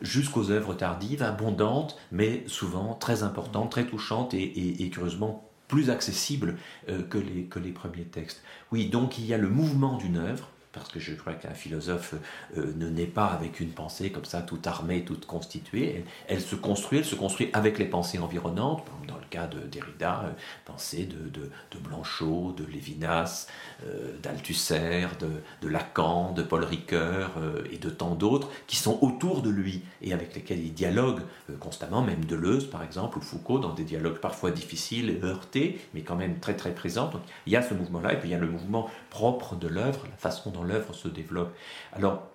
jusqu'aux 0.01 0.49
œuvres 0.51 0.73
tardives, 0.73 1.21
abondantes, 1.23 1.97
mais 2.11 2.43
souvent 2.47 2.95
très 2.95 3.23
importantes, 3.23 3.71
très 3.71 3.85
touchantes 3.85 4.33
et, 4.33 4.83
et 4.83 4.89
curieusement 4.89 5.46
plus 5.67 5.89
accessible 5.89 6.57
euh, 6.89 7.03
que, 7.03 7.17
les, 7.17 7.45
que 7.45 7.59
les 7.59 7.71
premiers 7.71 8.05
textes. 8.05 8.43
Oui, 8.71 8.87
donc 8.87 9.17
il 9.17 9.25
y 9.25 9.33
a 9.33 9.37
le 9.37 9.49
mouvement 9.49 9.97
d'une 9.97 10.17
œuvre, 10.17 10.49
parce 10.77 10.91
que 10.91 10.99
je 10.99 11.13
crois 11.13 11.33
qu'un 11.33 11.53
philosophe 11.53 12.13
euh, 12.57 12.73
ne 12.75 12.89
naît 12.89 13.05
pas 13.05 13.27
avec 13.27 13.59
une 13.59 13.71
pensée 13.71 14.11
comme 14.11 14.25
ça, 14.25 14.41
toute 14.41 14.65
armée, 14.67 15.03
toute 15.03 15.25
constituée. 15.25 16.05
Elle, 16.27 16.41
se 16.41 16.55
construit, 16.55 16.99
elle 16.99 17.05
se 17.05 17.15
construit 17.15 17.49
avec 17.53 17.79
les 17.79 17.85
pensées 17.85 18.19
environnantes, 18.19 18.85
dans 19.07 19.15
le 19.15 19.25
cas 19.29 19.47
de 19.47 19.59
Derrida, 19.59 20.23
euh, 20.25 20.31
pensée 20.65 21.05
de, 21.05 21.29
de, 21.29 21.79
Blanchot, 21.79 22.53
de 22.57 22.65
Lévinas, 22.65 23.47
euh, 23.85 24.17
d'Althusser, 24.21 25.07
de, 25.19 25.67
Lacan, 25.67 26.31
de 26.31 26.43
Paul 26.43 26.63
Ricoeur 26.63 27.31
et 27.71 27.77
de 27.77 27.89
tant 27.89 28.15
d'autres 28.15 28.49
qui 28.67 28.77
sont 28.77 28.97
autour 29.01 29.41
de 29.41 29.49
lui 29.49 29.83
et 30.01 30.13
avec 30.13 30.33
lesquels 30.33 30.59
il 30.59 30.73
dialogue 30.73 31.21
constamment, 31.59 32.01
même 32.01 32.25
Deleuze 32.25 32.69
par 32.69 32.83
exemple, 32.83 33.17
ou 33.17 33.21
Foucault, 33.21 33.59
dans 33.59 33.73
des 33.73 33.83
dialogues 33.83 34.19
parfois 34.19 34.51
difficiles 34.51 35.19
heurtés, 35.23 35.79
mais 35.93 36.01
quand 36.01 36.15
même 36.15 36.39
très 36.39 36.55
très 36.55 36.73
présents. 36.73 37.09
Donc 37.09 37.21
il 37.45 37.53
y 37.53 37.55
a 37.55 37.61
ce 37.61 37.73
mouvement-là, 37.73 38.13
et 38.13 38.19
puis 38.19 38.29
il 38.29 38.31
y 38.31 38.35
a 38.35 38.39
le 38.39 38.47
mouvement 38.47 38.89
propre 39.09 39.55
de 39.55 39.67
l'œuvre, 39.67 40.05
la 40.09 40.17
façon 40.17 40.49
dont 40.51 40.63
l'œuvre 40.67 40.93
se 40.93 41.07
développe. 41.07 41.55
Alors, 41.93 42.27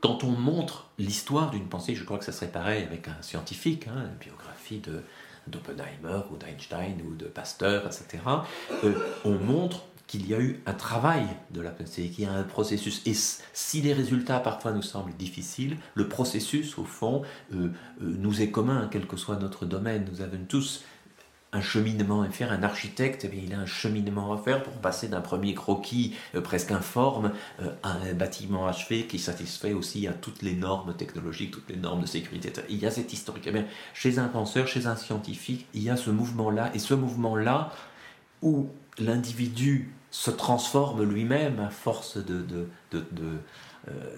quand 0.00 0.24
on 0.24 0.30
montre 0.30 0.88
l'histoire 0.98 1.50
d'une 1.50 1.68
pensée, 1.68 1.94
je 1.94 2.04
crois 2.04 2.18
que 2.18 2.24
ça 2.24 2.32
serait 2.32 2.50
pareil 2.50 2.82
avec 2.82 3.08
un 3.08 3.22
scientifique, 3.22 3.88
hein, 3.88 4.08
une 4.10 4.18
biographie 4.18 4.78
de, 4.78 5.02
d'Oppenheimer 5.46 6.22
ou 6.30 6.36
d'Einstein 6.36 7.00
ou 7.06 7.14
de 7.14 7.26
Pasteur, 7.26 7.86
etc., 7.86 8.22
euh, 8.84 8.94
on 9.24 9.32
montre 9.32 9.82
qu'il 10.06 10.28
y 10.28 10.34
a 10.34 10.40
eu 10.40 10.62
un 10.66 10.72
travail 10.72 11.26
de 11.50 11.60
la 11.60 11.70
pensée, 11.70 12.08
qu'il 12.08 12.24
y 12.24 12.26
a 12.26 12.32
un 12.32 12.44
processus. 12.44 13.02
Et 13.06 13.14
si 13.14 13.80
les 13.80 13.92
résultats 13.92 14.38
parfois 14.38 14.72
nous 14.72 14.82
semblent 14.82 15.14
difficiles, 15.16 15.76
le 15.94 16.08
processus, 16.08 16.78
au 16.78 16.84
fond, 16.84 17.22
euh, 17.52 17.56
euh, 17.56 17.70
nous 18.00 18.40
est 18.40 18.50
commun, 18.50 18.88
quel 18.90 19.06
que 19.06 19.16
soit 19.16 19.36
notre 19.36 19.66
domaine. 19.66 20.06
Nous 20.10 20.20
avons 20.20 20.38
tous 20.48 20.84
un 21.52 21.60
cheminement 21.60 22.22
à 22.22 22.28
faire. 22.28 22.52
Un 22.52 22.62
architecte, 22.62 23.26
eh 23.30 23.36
il 23.36 23.54
a 23.54 23.58
un 23.58 23.66
cheminement 23.66 24.32
à 24.32 24.38
faire 24.38 24.62
pour 24.62 24.74
passer 24.74 25.08
d'un 25.08 25.20
premier 25.20 25.54
croquis 25.54 26.14
euh, 26.34 26.40
presque 26.40 26.70
informe 26.70 27.32
euh, 27.60 27.70
à 27.82 27.92
un 27.92 28.14
bâtiment 28.14 28.66
achevé 28.66 29.06
qui 29.06 29.18
satisfait 29.18 29.72
aussi 29.72 30.06
à 30.06 30.12
toutes 30.12 30.42
les 30.42 30.54
normes 30.54 30.94
technologiques, 30.94 31.52
toutes 31.52 31.70
les 31.70 31.76
normes 31.76 32.02
de 32.02 32.06
sécurité. 32.06 32.52
Il 32.68 32.78
y 32.78 32.86
a 32.86 32.90
cette 32.90 33.12
historique. 33.12 33.48
Eh 33.52 33.64
chez 33.94 34.18
un 34.18 34.28
penseur, 34.28 34.68
chez 34.68 34.86
un 34.86 34.96
scientifique, 34.96 35.66
il 35.74 35.82
y 35.82 35.90
a 35.90 35.96
ce 35.96 36.10
mouvement-là. 36.10 36.70
Et 36.74 36.78
ce 36.78 36.94
mouvement-là, 36.94 37.70
où 38.42 38.68
l'individu 38.98 39.92
se 40.10 40.30
transforme 40.30 41.02
lui-même 41.02 41.60
à 41.60 41.68
force 41.68 42.16
de, 42.16 42.68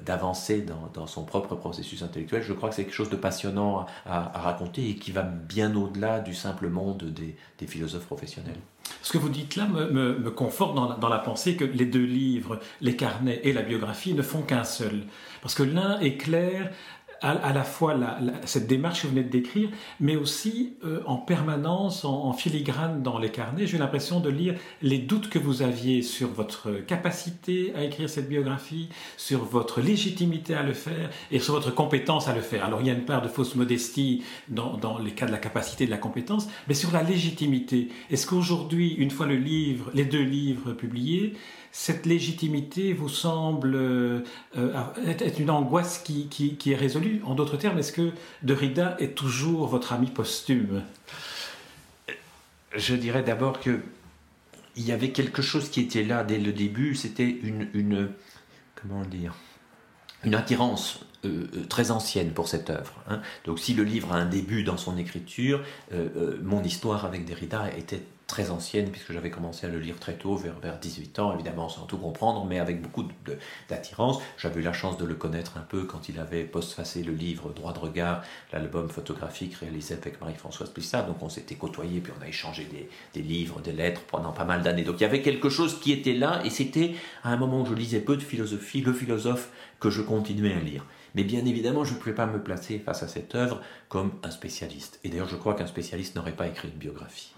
d'avancer 0.04 0.64
dans, 0.94 1.06
son 1.06 1.24
propre 1.24 1.54
processus 1.54 2.02
intellectuel, 2.02 2.42
je 2.42 2.52
crois 2.52 2.70
que 2.70 2.74
c'est 2.74 2.84
quelque 2.84 2.94
chose 2.94 3.10
de 3.10 3.16
passionnant 3.16 3.86
à, 4.06 4.20
raconter 4.34 4.88
et 4.90 4.94
qui 4.96 5.12
va 5.12 5.22
bien 5.22 5.74
au-delà 5.76 6.20
du 6.20 6.34
simple 6.34 6.68
monde 6.68 7.12
des, 7.12 7.66
philosophes 7.66 8.06
professionnels. 8.06 8.56
Ce 9.02 9.12
que 9.12 9.18
vous 9.18 9.28
dites 9.28 9.56
là 9.56 9.66
me, 9.66 10.30
conforte 10.30 10.74
dans 10.74 10.96
dans 10.96 11.08
la, 11.08 11.18
pensée 11.18 11.56
que 11.56 11.64
les 11.64 11.84
deux 11.84 12.04
livres, 12.04 12.58
les 12.80 12.96
carnets 12.96 13.40
et 13.44 13.52
la 13.52 13.62
biographie, 13.62 14.14
ne 14.14 14.22
font 14.22 14.42
qu'un 14.42 14.64
seul. 14.64 15.04
Parce 15.42 15.54
que 15.54 15.62
l'un 15.62 16.00
est 16.00 16.16
à, 17.20 17.52
la 17.52 17.64
fois 17.64 17.96
cette 18.44 18.66
démarche 18.66 19.02
que 19.02 19.06
vous 19.06 19.14
venez 19.14 19.24
de 19.24 19.30
décrire, 19.30 19.70
mais 20.00 20.16
aussi 20.16 20.74
euh, 20.84 21.00
en 21.06 21.16
permanence, 21.16 22.04
en, 22.04 22.32
filigrane 22.32 23.02
dans 23.02 23.18
les 23.18 23.30
carnets, 23.30 23.66
j'ai 23.66 23.78
l'impression 23.78 24.20
de 24.20 24.28
lire 24.28 24.54
les 24.82 24.98
doutes 24.98 25.28
que 25.28 25.38
vous 25.38 25.62
aviez 25.62 26.02
sur 26.02 26.28
votre 26.28 26.70
capacité 26.86 27.72
à 27.74 27.82
écrire 27.84 28.08
cette 28.08 28.28
biographie, 28.28 28.88
sur 29.16 29.44
votre 29.44 29.80
légitimité 29.80 30.54
à 30.54 30.62
le 30.62 30.74
faire 30.74 31.10
et 31.32 31.40
sur 31.40 31.54
votre 31.54 31.74
compétence 31.74 32.28
à 32.28 32.34
le 32.34 32.40
faire. 32.40 32.64
Alors 32.64 32.80
il 32.80 32.86
y 32.86 32.90
a 32.90 32.94
une 32.94 33.04
part 33.04 33.22
de 33.22 33.28
fausse 33.28 33.54
modestie 33.56 34.22
dans, 34.48 34.98
les 34.98 35.12
cas 35.12 35.26
de 35.26 35.32
la 35.32 35.38
capacité 35.38 35.84
et 35.84 35.86
de 35.86 35.92
la 35.92 35.98
compétence, 35.98 36.48
mais 36.68 36.74
sur 36.74 36.92
la 36.92 37.02
légitimité. 37.02 37.88
Est-ce 38.10 38.26
qu'aujourd'hui, 38.26 38.94
une 38.94 39.10
fois 39.10 39.26
le 39.26 39.36
livre, 39.36 39.90
les 39.94 40.04
deux 40.04 40.22
livres 40.22 40.72
publiés, 40.72 41.34
cette 41.70 42.06
légitimité 42.06 42.92
vous 42.92 43.08
semble 43.08 43.74
euh, 43.74 44.22
être 45.06 45.38
une 45.38 45.50
angoisse 45.50 45.98
qui, 45.98 46.58
est 46.66 46.74
résolue? 46.74 47.07
En 47.24 47.34
d'autres 47.34 47.56
termes, 47.56 47.78
est-ce 47.78 47.92
que 47.92 48.12
Derrida 48.42 48.96
est 48.98 49.14
toujours 49.14 49.66
votre 49.66 49.92
ami 49.92 50.06
posthume? 50.06 50.82
Je 52.74 52.94
dirais 52.94 53.22
d'abord 53.22 53.60
que 53.60 53.80
il 54.76 54.84
y 54.86 54.92
avait 54.92 55.10
quelque 55.10 55.42
chose 55.42 55.70
qui 55.70 55.80
était 55.80 56.04
là 56.04 56.22
dès 56.22 56.38
le 56.38 56.52
début, 56.52 56.94
c'était 56.94 57.28
une, 57.28 58.10
comment 58.76 59.02
dire, 59.02 59.34
une 60.22 60.36
attirance 60.36 61.00
euh, 61.24 61.48
euh, 61.56 61.66
très 61.66 61.90
ancienne 61.90 62.30
pour 62.30 62.46
cette 62.46 62.70
œuvre. 62.70 62.94
Hein. 63.08 63.20
Donc 63.44 63.58
si 63.58 63.74
le 63.74 63.82
livre 63.82 64.12
a 64.12 64.16
un 64.16 64.26
début 64.26 64.62
dans 64.62 64.76
son 64.76 64.96
écriture, 64.96 65.64
mon 66.42 66.62
histoire 66.62 67.04
avec 67.04 67.24
Derrida 67.24 67.72
était 67.76 68.02
très 68.28 68.50
ancienne, 68.50 68.90
puisque 68.90 69.12
j'avais 69.12 69.30
commencé 69.30 69.66
à 69.66 69.70
le 69.70 69.80
lire 69.80 69.98
très 69.98 70.12
tôt, 70.12 70.36
vers, 70.36 70.60
vers 70.60 70.78
18 70.78 71.18
ans, 71.18 71.34
évidemment 71.34 71.68
sans 71.70 71.86
tout 71.86 71.96
comprendre, 71.96 72.44
mais 72.44 72.60
avec 72.60 72.80
beaucoup 72.82 73.04
d'attirance. 73.68 74.20
J'avais 74.36 74.60
eu 74.60 74.62
la 74.62 74.74
chance 74.74 74.98
de 74.98 75.06
le 75.06 75.14
connaître 75.14 75.56
un 75.56 75.62
peu 75.62 75.84
quand 75.84 76.10
il 76.10 76.20
avait 76.20 76.44
postfacé 76.44 77.02
le 77.02 77.14
livre 77.14 77.52
Droit 77.54 77.72
de 77.72 77.78
regard, 77.78 78.22
l'album 78.52 78.90
photographique 78.90 79.54
réalisé 79.54 79.94
avec 79.94 80.20
Marie-Françoise 80.20 80.68
Plissat. 80.70 81.02
Donc 81.02 81.22
on 81.22 81.30
s'était 81.30 81.54
côtoyés, 81.54 82.00
puis 82.00 82.12
on 82.16 82.22
a 82.22 82.28
échangé 82.28 82.64
des, 82.64 82.90
des 83.14 83.26
livres, 83.26 83.60
des 83.60 83.72
lettres 83.72 84.02
pendant 84.02 84.32
pas 84.32 84.44
mal 84.44 84.60
d'années. 84.60 84.84
Donc 84.84 84.96
il 85.00 85.04
y 85.04 85.06
avait 85.06 85.22
quelque 85.22 85.48
chose 85.48 85.80
qui 85.80 85.90
était 85.90 86.12
là, 86.12 86.42
et 86.44 86.50
c'était 86.50 86.94
à 87.24 87.32
un 87.32 87.36
moment 87.38 87.62
où 87.62 87.66
je 87.66 87.74
lisais 87.74 88.00
peu 88.00 88.16
de 88.16 88.22
philosophie, 88.22 88.82
le 88.82 88.92
philosophe 88.92 89.48
que 89.80 89.88
je 89.88 90.02
continuais 90.02 90.52
à 90.52 90.60
lire. 90.60 90.84
Mais 91.14 91.24
bien 91.24 91.44
évidemment, 91.44 91.84
je 91.84 91.94
ne 91.94 91.98
pouvais 91.98 92.14
pas 92.14 92.26
me 92.26 92.42
placer 92.42 92.78
face 92.78 93.02
à 93.02 93.08
cette 93.08 93.34
œuvre 93.34 93.60
comme 93.88 94.12
un 94.22 94.30
spécialiste. 94.30 95.00
Et 95.04 95.08
d'ailleurs, 95.08 95.28
je 95.28 95.36
crois 95.36 95.54
qu'un 95.54 95.66
spécialiste 95.66 96.16
n'aurait 96.16 96.32
pas 96.32 96.46
écrit 96.46 96.68
une 96.68 96.78
biographie. 96.78 97.32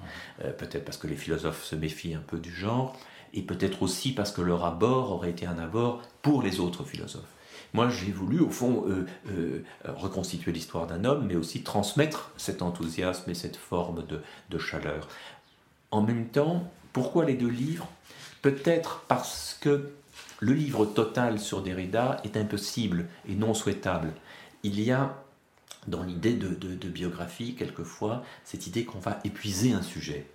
Euh, 0.45 0.53
peut-être 0.53 0.85
parce 0.85 0.99
que 0.99 1.07
les 1.07 1.17
philosophes 1.17 1.65
se 1.65 1.77
méfient 1.77 2.15
un 2.15 2.25
peu 2.27 2.39
du 2.39 2.53
genre, 2.53 2.99
et 3.33 3.43
peut-être 3.43 3.83
aussi 3.83 4.13
parce 4.13 4.33
que 4.33 4.43
leur 4.43 4.65
abord 4.65 5.13
aurait 5.13 5.31
été 5.31 5.47
un 5.47 5.59
abord 5.59 6.03
pour 6.23 6.43
les 6.43 6.59
autres 6.61 6.85
philosophes. 6.85 7.23
Moi, 7.73 7.89
j'ai 7.89 8.11
voulu, 8.11 8.41
au 8.41 8.51
fond, 8.51 8.85
euh, 8.89 9.07
euh, 9.29 9.63
reconstituer 9.85 10.51
l'histoire 10.51 10.89
d'un 10.89 11.05
homme, 11.05 11.27
mais 11.29 11.37
aussi 11.37 11.63
transmettre 11.63 12.33
cet 12.37 12.63
enthousiasme 12.63 13.31
et 13.31 13.35
cette 13.35 13.57
forme 13.57 14.05
de, 14.07 14.21
de 14.51 14.59
chaleur. 14.59 15.07
En 15.93 16.03
même 16.03 16.27
temps, 16.27 16.69
pourquoi 16.93 17.25
les 17.25 17.35
deux 17.35 17.49
livres? 17.49 17.89
Peut-être 18.43 19.05
parce 19.07 19.57
que 19.61 19.93
le 20.41 20.55
livre 20.55 20.87
total 20.87 21.39
sur 21.39 21.63
Derrida 21.63 22.21
est 22.25 22.37
impossible 22.37 23.07
et 23.29 23.35
non 23.35 23.55
souhaitable. 23.55 24.13
Il 24.63 24.81
y 24.81 24.91
a 24.91 25.23
dans 25.87 26.03
l'idée 26.03 26.35
de, 26.35 26.89
biographie, 26.89 27.55
quelquefois, 27.55 28.23
cette 28.45 28.67
idée 28.67 28.85
qu'on 28.85 28.99
va 28.99 29.19
épuiser 29.25 29.73
un 29.73 29.83
sujet. 29.83 30.27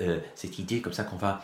Euh, 0.00 0.18
cette 0.34 0.58
idée 0.58 0.80
comme 0.80 0.92
ça 0.92 1.04
qu'on 1.04 1.16
va 1.16 1.42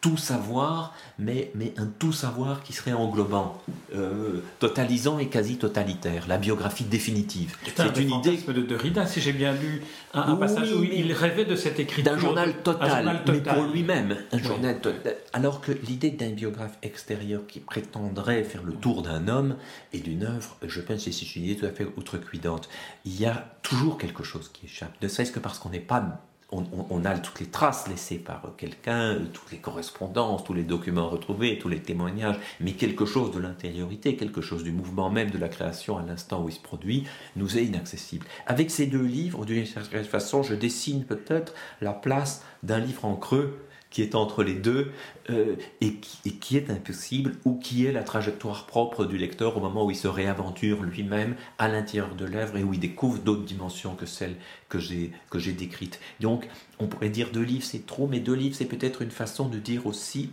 tout 0.00 0.16
savoir, 0.16 0.94
mais, 1.18 1.50
mais 1.54 1.74
un 1.76 1.86
tout 1.86 2.12
savoir 2.12 2.62
qui 2.62 2.72
serait 2.72 2.92
englobant, 2.92 3.60
euh, 3.94 4.40
totalisant 4.58 5.18
et 5.18 5.28
quasi 5.28 5.58
totalitaire, 5.58 6.26
la 6.26 6.38
biographie 6.38 6.84
définitive. 6.84 7.56
C'est 7.76 7.98
une 7.98 8.10
idée 8.10 8.38
de 8.38 8.62
Derrida, 8.62 9.06
si 9.06 9.20
j'ai 9.20 9.32
bien 9.32 9.52
lu 9.52 9.82
un, 10.14 10.36
passage 10.36 10.72
où 10.72 10.82
il 10.82 11.12
rêvait 11.12 11.44
de 11.44 11.54
cette 11.54 11.78
écriture. 11.78 12.12
D'un 12.12 12.18
journal, 12.18 12.54
total, 12.62 13.22
mais 13.26 13.40
pour 13.40 13.64
lui-même, 13.64 14.16
un 14.32 14.38
journal 14.38 14.80
total. 14.80 15.16
Alors 15.34 15.60
que 15.60 15.72
l'idée 15.72 16.10
d'un 16.10 16.30
biographe 16.30 16.78
extérieur 16.82 17.46
qui 17.46 17.60
prétendrait 17.60 18.42
faire 18.42 18.62
le 18.62 18.72
tour 18.72 19.02
d'un 19.02 19.28
homme 19.28 19.56
et 19.92 19.98
d'une 19.98 20.24
œuvre, 20.24 20.56
je 20.66 20.80
pense 20.80 21.04
que 21.04 21.12
c'est 21.12 21.36
une 21.36 21.44
idée 21.44 21.56
tout 21.56 21.66
à 21.66 21.70
fait 21.70 21.86
outrecuidante. 21.96 22.70
Il 23.04 23.20
y 23.20 23.26
a 23.26 23.54
toujours 23.62 23.98
quelque 23.98 24.24
chose 24.24 24.50
qui 24.52 24.64
échappe, 24.64 24.92
ne 25.02 25.08
serait-ce 25.08 25.32
que 25.32 25.40
parce 25.40 25.58
qu'on 25.58 25.68
n'est 25.68 25.78
pas 25.78 26.22
on, 26.52 27.04
a 27.04 27.18
toutes 27.18 27.40
les 27.40 27.46
traces 27.46 27.88
laissées 27.88 28.18
par 28.18 28.42
quelqu'un, 28.56 29.18
toutes 29.32 29.52
les 29.52 29.58
correspondances, 29.58 30.44
tous 30.44 30.52
les 30.52 30.62
documents 30.62 31.08
retrouvés, 31.08 31.58
tous 31.58 31.68
les 31.68 31.80
témoignages, 31.80 32.36
mais 32.60 32.72
quelque 32.72 33.04
chose 33.04 33.30
de 33.30 33.38
l'intériorité, 33.38 34.16
quelque 34.16 34.40
chose 34.40 34.64
du 34.64 34.72
mouvement 34.72 35.10
même 35.10 35.30
de 35.30 35.38
la 35.38 35.48
création 35.48 35.98
à 35.98 36.02
l'instant 36.02 36.42
où 36.42 36.48
il 36.48 36.54
se 36.54 36.60
produit, 36.60 37.04
nous 37.36 37.58
est 37.58 37.64
inaccessible. 37.64 38.26
Avec 38.46 38.70
ces 38.70 38.86
deux 38.86 39.04
livres, 39.04 39.44
d'une 39.44 39.66
certaine 39.66 40.04
façon, 40.04 40.42
je 40.42 40.54
dessine 40.54 41.04
peut-être 41.04 41.54
la 41.80 41.92
place 41.92 42.44
d'un 42.62 42.78
livre 42.78 43.04
en 43.04 43.14
creux 43.14 43.58
qui 43.90 44.02
est 44.02 44.14
entre 44.14 44.42
les 44.42 44.54
deux 44.54 44.92
euh, 45.28 45.56
et, 45.80 45.94
qui, 45.94 46.56
est 46.56 46.70
impossible, 46.70 47.36
ou 47.44 47.58
qui 47.58 47.86
est 47.86 47.92
la 47.92 48.02
trajectoire 48.02 48.66
propre 48.66 49.04
du 49.04 49.18
lecteur 49.18 49.56
au 49.56 49.60
moment 49.60 49.84
où 49.84 49.90
il 49.90 49.96
se 49.96 50.08
réaventure 50.08 50.82
lui-même 50.82 51.34
à 51.58 51.68
l'intérieur 51.68 52.14
de 52.14 52.24
l'œuvre 52.24 52.56
et 52.56 52.62
où 52.62 52.72
il 52.72 52.80
découvre 52.80 53.18
d'autres 53.18 53.44
dimensions 53.44 53.94
que 53.94 54.06
celles 54.06 54.36
que 54.68 54.78
j'ai, 54.78 55.12
que 55.28 55.38
j'ai 55.38 55.52
décrites. 55.52 56.00
Donc, 56.20 56.48
on 56.78 56.86
pourrait 56.86 57.10
dire 57.10 57.30
deux 57.32 57.42
livres, 57.42 57.64
c'est 57.64 57.86
trop, 57.86 58.06
mais 58.06 58.20
deux 58.20 58.34
livres, 58.34 58.54
c'est 58.54 58.64
peut-être 58.64 59.02
une 59.02 59.10
façon 59.10 59.48
de 59.48 59.58
dire 59.58 59.86
aussi 59.86 60.30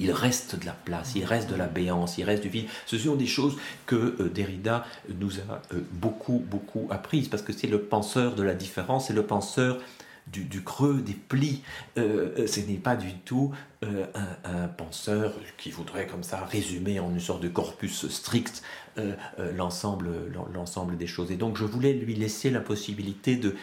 il 0.00 0.12
reste 0.12 0.58
de 0.58 0.64
la 0.64 0.72
place, 0.72 1.12
il 1.14 1.24
reste 1.24 1.50
de 1.50 1.54
la 1.54 1.66
béance, 1.66 2.16
il 2.16 2.24
reste 2.24 2.42
du 2.42 2.48
vide. 2.48 2.66
Ce 2.86 2.96
sont 2.98 3.16
des 3.16 3.26
choses 3.26 3.56
que 3.86 4.16
euh, 4.18 4.30
Derrida 4.30 4.86
nous 5.20 5.38
a 5.40 5.60
euh, 5.74 5.80
beaucoup, 5.92 6.42
beaucoup 6.50 6.88
apprises, 6.90 7.28
parce 7.28 7.42
que 7.42 7.52
c'est 7.52 7.66
le 7.66 7.82
penseur 7.82 8.34
de 8.34 8.42
la 8.42 8.54
différence, 8.54 9.08
c'est 9.08 9.12
le 9.12 9.26
penseur 9.26 9.78
du, 10.32 10.62
creux, 10.62 11.00
des 11.00 11.14
plis. 11.14 11.62
Euh, 11.98 12.34
euh, 12.38 12.46
ce 12.46 12.60
n'est 12.60 12.74
pas 12.74 12.96
du 12.96 13.14
tout 13.14 13.52
euh, 13.84 14.06
un, 14.44 14.68
penseur 14.68 15.34
qui 15.58 15.70
voudrait 15.70 16.06
comme 16.06 16.22
ça 16.22 16.44
résumer 16.44 17.00
en 17.00 17.10
une 17.10 17.20
sorte 17.20 17.42
de 17.42 17.48
corpus 17.48 18.08
strict 18.08 18.62
l'ensemble 19.56 20.96
des 20.96 21.06
choses. 21.06 21.30
Et 21.30 21.36
donc 21.36 21.56
je 21.56 21.64
voulais 21.64 21.94
lui 21.94 22.14
laisser 22.14 22.50
la 22.50 22.60
possibilité 22.60 23.36
de, 23.36 23.54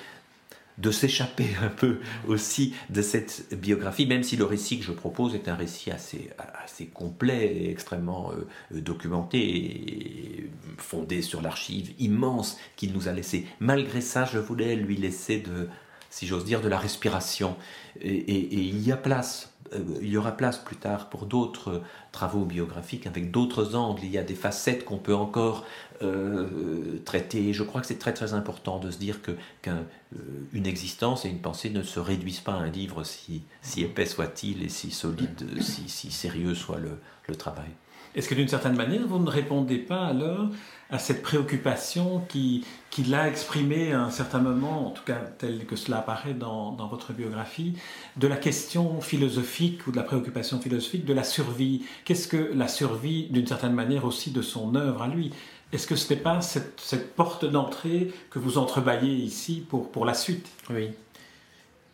de 0.79 0.91
s'échapper 0.91 1.49
un 1.61 1.69
peu 1.69 1.99
aussi 2.27 2.73
de 2.89 3.01
cette 3.01 3.53
biographie, 3.53 4.07
même 4.07 4.23
si 4.23 4.35
le 4.35 4.45
récit 4.45 4.79
que 4.79 4.85
je 4.85 4.91
propose 4.91 5.35
est 5.35 5.47
un 5.47 5.55
récit 5.55 5.91
assez, 5.91 6.31
assez 6.63 6.87
complet 6.87 7.45
et 7.55 7.69
extrêmement 7.69 8.31
documenté 8.71 9.37
et 9.39 10.49
fondé 10.77 11.21
sur 11.21 11.41
l'archive 11.41 11.93
immense 11.99 12.57
qu'il 12.75 12.93
nous 12.93 13.07
a 13.07 13.11
laissé. 13.11 13.45
Malgré 13.59 14.01
ça, 14.01 14.25
je 14.25 14.39
voulais 14.39 14.75
lui 14.75 14.97
laisser 14.97 15.37
de, 15.37 15.69
si 16.17 16.27
j'ose 16.27 16.45
dire, 16.45 16.61
de 16.61 16.67
la 16.67 16.79
respiration. 16.79 17.55
et 18.01 18.33
il 18.43 18.79
y 18.81 18.91
a 18.91 18.97
place 18.97 19.57
euh, 19.73 19.79
il 20.01 20.09
y 20.09 20.17
aura 20.17 20.31
place 20.31 20.57
plus 20.57 20.75
tard 20.75 21.09
pour 21.09 21.25
d'autres 21.25 21.81
travaux 22.11 22.45
biographiques 22.45 23.07
avec 23.07 23.31
d'autres 23.31 23.75
angles. 23.75 24.01
Il 24.03 24.11
y 24.11 24.17
a 24.17 24.23
des 24.23 24.35
facettes 24.35 24.85
qu'on 24.85 24.97
peut 24.97 25.15
encore 25.15 25.65
euh, 26.01 26.99
traiter. 27.05 27.53
Je 27.53 27.63
crois 27.63 27.81
que 27.81 27.87
c'est 27.87 27.99
très 27.99 28.13
très 28.13 28.33
important 28.33 28.79
de 28.79 28.91
se 28.91 28.97
dire 28.97 29.21
que 29.21 29.31
qu'une 29.61 29.85
euh, 30.15 30.63
existence 30.63 31.25
et 31.25 31.29
une 31.29 31.41
pensée 31.41 31.69
ne 31.69 31.83
se 31.83 31.99
réduisent 31.99 32.39
pas 32.39 32.53
à 32.53 32.57
un 32.57 32.69
livre 32.69 33.03
si, 33.03 33.43
si 33.61 33.83
épais 33.83 34.05
soit-il 34.05 34.63
et 34.63 34.69
si 34.69 34.91
solide, 34.91 35.61
si, 35.61 35.89
si 35.89 36.11
sérieux 36.11 36.55
soit 36.55 36.79
le, 36.79 36.99
le 37.27 37.35
travail. 37.35 37.69
Est-ce 38.15 38.27
que 38.27 38.35
d'une 38.35 38.47
certaine 38.47 38.75
manière, 38.75 39.05
vous 39.07 39.19
ne 39.19 39.29
répondez 39.29 39.77
pas 39.77 40.05
alors 40.05 40.49
à 40.89 40.99
cette 40.99 41.21
préoccupation 41.21 42.21
qu'il 42.29 42.63
qui 42.89 43.13
a 43.13 43.27
exprimée 43.27 43.91
à 43.91 44.01
un 44.01 44.09
certain 44.09 44.39
moment, 44.39 44.87
en 44.87 44.91
tout 44.91 45.03
cas 45.03 45.19
tel 45.37 45.65
que 45.65 45.75
cela 45.75 45.99
apparaît 45.99 46.33
dans, 46.33 46.71
dans, 46.71 46.87
votre 46.87 47.13
biographie, 47.13 47.77
de 48.15 48.27
la 48.27 48.37
question 48.37 49.01
philosophique 49.01 49.85
ou 49.85 49.91
de 49.91 49.97
la 49.97 50.03
préoccupation 50.03 50.59
philosophique 50.59 51.05
de 51.05 51.13
la 51.13 51.23
survie? 51.23 51.83
Qu'est-ce 52.05 52.27
que 52.27 52.51
la 52.55 52.67
survie, 52.67 53.27
d'une 53.29 53.47
certaine 53.47 53.73
manière 53.73 54.05
aussi, 54.05 54.31
de 54.31 54.41
son 54.41 54.75
œuvre 54.75 55.03
à 55.03 55.07
lui? 55.07 55.31
Est-ce 55.73 55.85
que 55.85 55.95
ce 55.95 56.13
n'est 56.13 56.19
pas 56.19 56.41
cette, 56.41 56.79
cette 56.79 57.15
porte 57.15 57.43
d'entrée 57.43 58.11
que 58.29 58.39
vous 58.39 58.57
entrebaillez 58.57 59.13
ici 59.13 59.65
pour, 59.67 59.91
pour 59.91 60.05
la 60.05 60.13
suite? 60.13 60.47
Oui. 60.69 60.89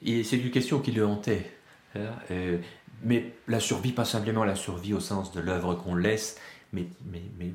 Et 0.06 0.24
c'est 0.24 0.38
une 0.38 0.52
question 0.52 0.80
qui 0.80 0.92
le 0.92 1.06
hantait. 1.06 1.52
Hein, 1.96 2.02
euh, 2.32 2.58
mais 3.04 3.34
la 3.48 3.60
survie, 3.60 3.92
pas 3.92 4.06
simplement 4.06 4.44
la 4.44 4.56
survie 4.56 4.94
au 4.94 5.00
sens 5.00 5.32
de 5.32 5.40
l'œuvre 5.40 5.76
qu'on 5.76 5.96
laisse, 5.96 6.38
mais, 6.74 6.88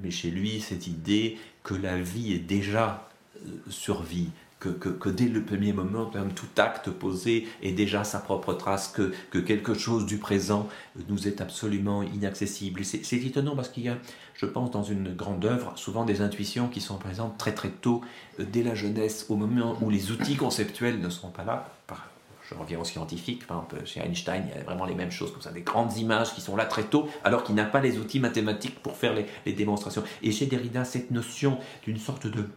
mais, 0.03 0.11
chez 0.11 0.31
lui, 0.31 0.61
cette 0.61 0.87
idée 0.87 1.39
que 1.65 1.75
la 1.75 2.01
vie 2.01 2.33
est 2.33 2.39
déjà 2.39 3.09
euh, 3.37 3.49
survie, 3.69 4.29
que, 4.61 4.69
que, 4.69 5.09
dès 5.09 5.29
le 5.29 5.45
premier 5.45 5.73
moment, 5.73 6.11
tout 6.35 6.47
acte 6.57 6.91
posé 6.91 7.47
est 7.63 7.73
déjà 7.73 8.03
sa 8.03 8.19
propre 8.19 8.55
trace, 8.55 8.89
que, 8.89 9.13
que 9.31 9.39
quelque 9.39 9.75
chose 9.75 10.05
du 10.05 10.19
présent 10.19 10.69
nous 11.09 11.29
est 11.29 11.41
absolument 11.41 12.03
inaccessible. 12.03 12.85
C'est 12.85 13.17
étonnant 13.17 13.55
parce 13.55 13.69
qu'il 13.69 13.85
y 13.85 13.89
a, 13.89 13.99
je 14.35 14.47
pense, 14.47 14.73
dans 14.73 14.83
une 14.83 15.15
grande 15.15 15.45
œuvre, 15.45 15.73
souvent 15.77 16.05
des 16.05 16.23
intuitions 16.23 16.69
qui 16.69 16.81
sont 16.81 16.99
présentes 16.99 17.39
très 17.39 17.55
très 17.55 17.71
tôt, 17.71 18.03
euh, 18.41 18.45
dès 18.51 18.63
la 18.63 18.75
jeunesse, 18.75 19.27
au 19.29 19.37
moment 19.37 19.77
où 19.81 19.91
les 19.91 20.11
outils 20.11 20.37
conceptuels 20.37 21.01
ne 21.01 21.09
sont 21.09 21.31
pas 21.31 21.45
là. 21.45 21.73
Par, 21.87 22.08
je 22.49 22.55
reviens 22.55 22.81
aux 22.81 22.85
scientifiques, 22.85 23.47
par 23.47 23.59
exemple, 23.59 23.87
chez 23.87 24.01
Einstein, 24.01 24.45
il 24.49 24.57
y 24.57 24.61
a 24.61 24.65
vraiment 24.65 24.87
les 24.87 24.95
mêmes 24.95 25.11
choses, 25.11 25.33
comme 25.33 25.43
ça, 25.43 25.53
des 25.53 25.63
grandes 25.63 25.97
images 25.99 26.35
qui 26.35 26.41
sont 26.41 26.57
là 26.57 26.65
très 26.65 26.85
tôt, 26.85 27.09
alors 27.25 27.45
qu'il 27.45 27.55
n'a 27.55 27.65
pas 27.65 27.81
les 27.81 27.99
outils 27.99 28.21
mathématiques 28.21 28.81
pour 28.83 28.97
faire 28.97 29.15
les, 29.15 29.53
démonstrations. 29.53 30.03
Et 30.23 30.33
chez 30.33 30.47
Derrida, 30.47 30.85
cette 30.85 31.11
notion 31.11 31.59
d'une 31.85 31.99
sorte 31.99 32.27
de, 32.27 32.49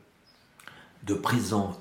de 1.03 1.13
présent 1.13 1.77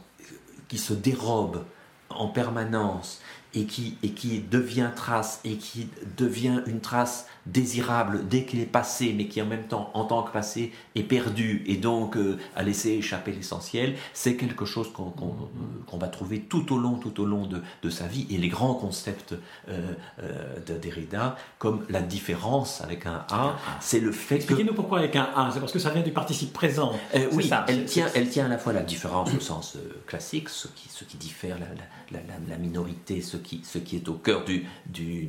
qui 0.68 0.78
se 0.78 0.92
dérobe 0.92 1.64
en 2.08 2.28
permanence 2.28 3.20
et 3.54 3.64
qui, 3.64 3.96
et 4.02 4.10
qui 4.10 4.40
devient 4.40 4.90
trace 4.94 5.40
et 5.44 5.56
qui 5.56 5.88
devient 6.16 6.62
une 6.66 6.80
trace 6.80 7.26
désirable 7.46 8.28
dès 8.28 8.44
qu'il 8.44 8.60
est 8.60 8.66
passé, 8.66 9.14
mais 9.16 9.26
qui 9.26 9.40
en 9.42 9.46
même 9.46 9.64
temps, 9.64 9.90
en 9.94 10.04
tant 10.04 10.22
que 10.22 10.32
passé, 10.32 10.72
est 10.94 11.02
perdu 11.02 11.64
et 11.66 11.76
donc 11.76 12.16
euh, 12.16 12.38
a 12.54 12.62
laissé 12.62 12.90
échapper 12.90 13.32
l'essentiel, 13.32 13.96
c'est 14.12 14.36
quelque 14.36 14.64
chose 14.64 14.92
qu'on 14.92 15.98
va 15.98 16.08
trouver 16.08 16.40
tout 16.40 16.72
au 16.72 16.78
long, 16.78 16.96
tout 16.96 17.20
au 17.20 17.24
long 17.24 17.46
de, 17.46 17.62
de 17.82 17.90
sa 17.90 18.06
vie. 18.06 18.26
Et 18.30 18.38
les 18.38 18.48
grands 18.48 18.74
concepts 18.74 19.32
euh, 19.68 19.92
euh, 20.22 20.58
de 20.66 20.74
Derrida, 20.74 21.36
comme 21.58 21.84
la 21.88 22.02
différence 22.02 22.80
avec 22.82 23.06
un 23.06 23.24
A, 23.30 23.56
c'est 23.80 24.00
le 24.00 24.12
fait 24.12 24.36
que... 24.36 24.42
Expliquez-nous 24.42 24.74
pourquoi 24.74 24.98
avec 24.98 25.16
un 25.16 25.28
A, 25.34 25.50
c'est 25.52 25.60
parce 25.60 25.72
que 25.72 25.78
ça 25.78 25.90
vient 25.90 26.02
du 26.02 26.12
participe 26.12 26.52
présent. 26.52 26.92
oui, 27.32 27.48
ça, 27.48 27.64
elle, 27.68 27.84
tient, 27.84 28.08
elle 28.14 28.28
tient 28.28 28.46
à 28.46 28.48
la 28.48 28.58
fois 28.58 28.72
la 28.72 28.82
différence 28.82 29.34
au 29.34 29.40
sens 29.40 29.76
classique, 30.06 30.48
ce 30.48 30.68
qui, 30.68 30.88
ce 30.88 31.04
qui 31.04 31.16
diffère 31.16 31.58
la, 31.58 31.66
la, 32.12 32.20
la, 32.48 32.56
minorité, 32.56 33.20
ce 33.20 33.36
ce 33.62 33.78
qui 33.78 33.96
est 33.96 34.08
au 34.08 34.14
cœur 34.14 34.44
du, 34.44 35.28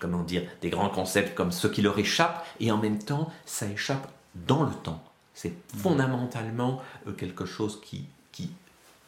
comment 0.00 0.22
dire, 0.22 0.42
des 0.60 0.70
grands 0.70 0.88
concepts 0.88 1.34
comme 1.34 1.52
ce 1.52 1.66
qui 1.66 1.82
leur 1.82 1.98
échappe, 1.98 2.46
et 2.60 2.70
en 2.70 2.78
même 2.78 2.98
temps, 2.98 3.30
ça 3.46 3.66
échappe 3.66 4.10
dans 4.34 4.64
le 4.64 4.72
temps. 4.72 5.02
C'est 5.34 5.54
fondamentalement 5.76 6.80
euh, 7.06 7.12
quelque 7.12 7.46
chose 7.46 7.80
qui, 7.80 8.06
qui 8.32 8.50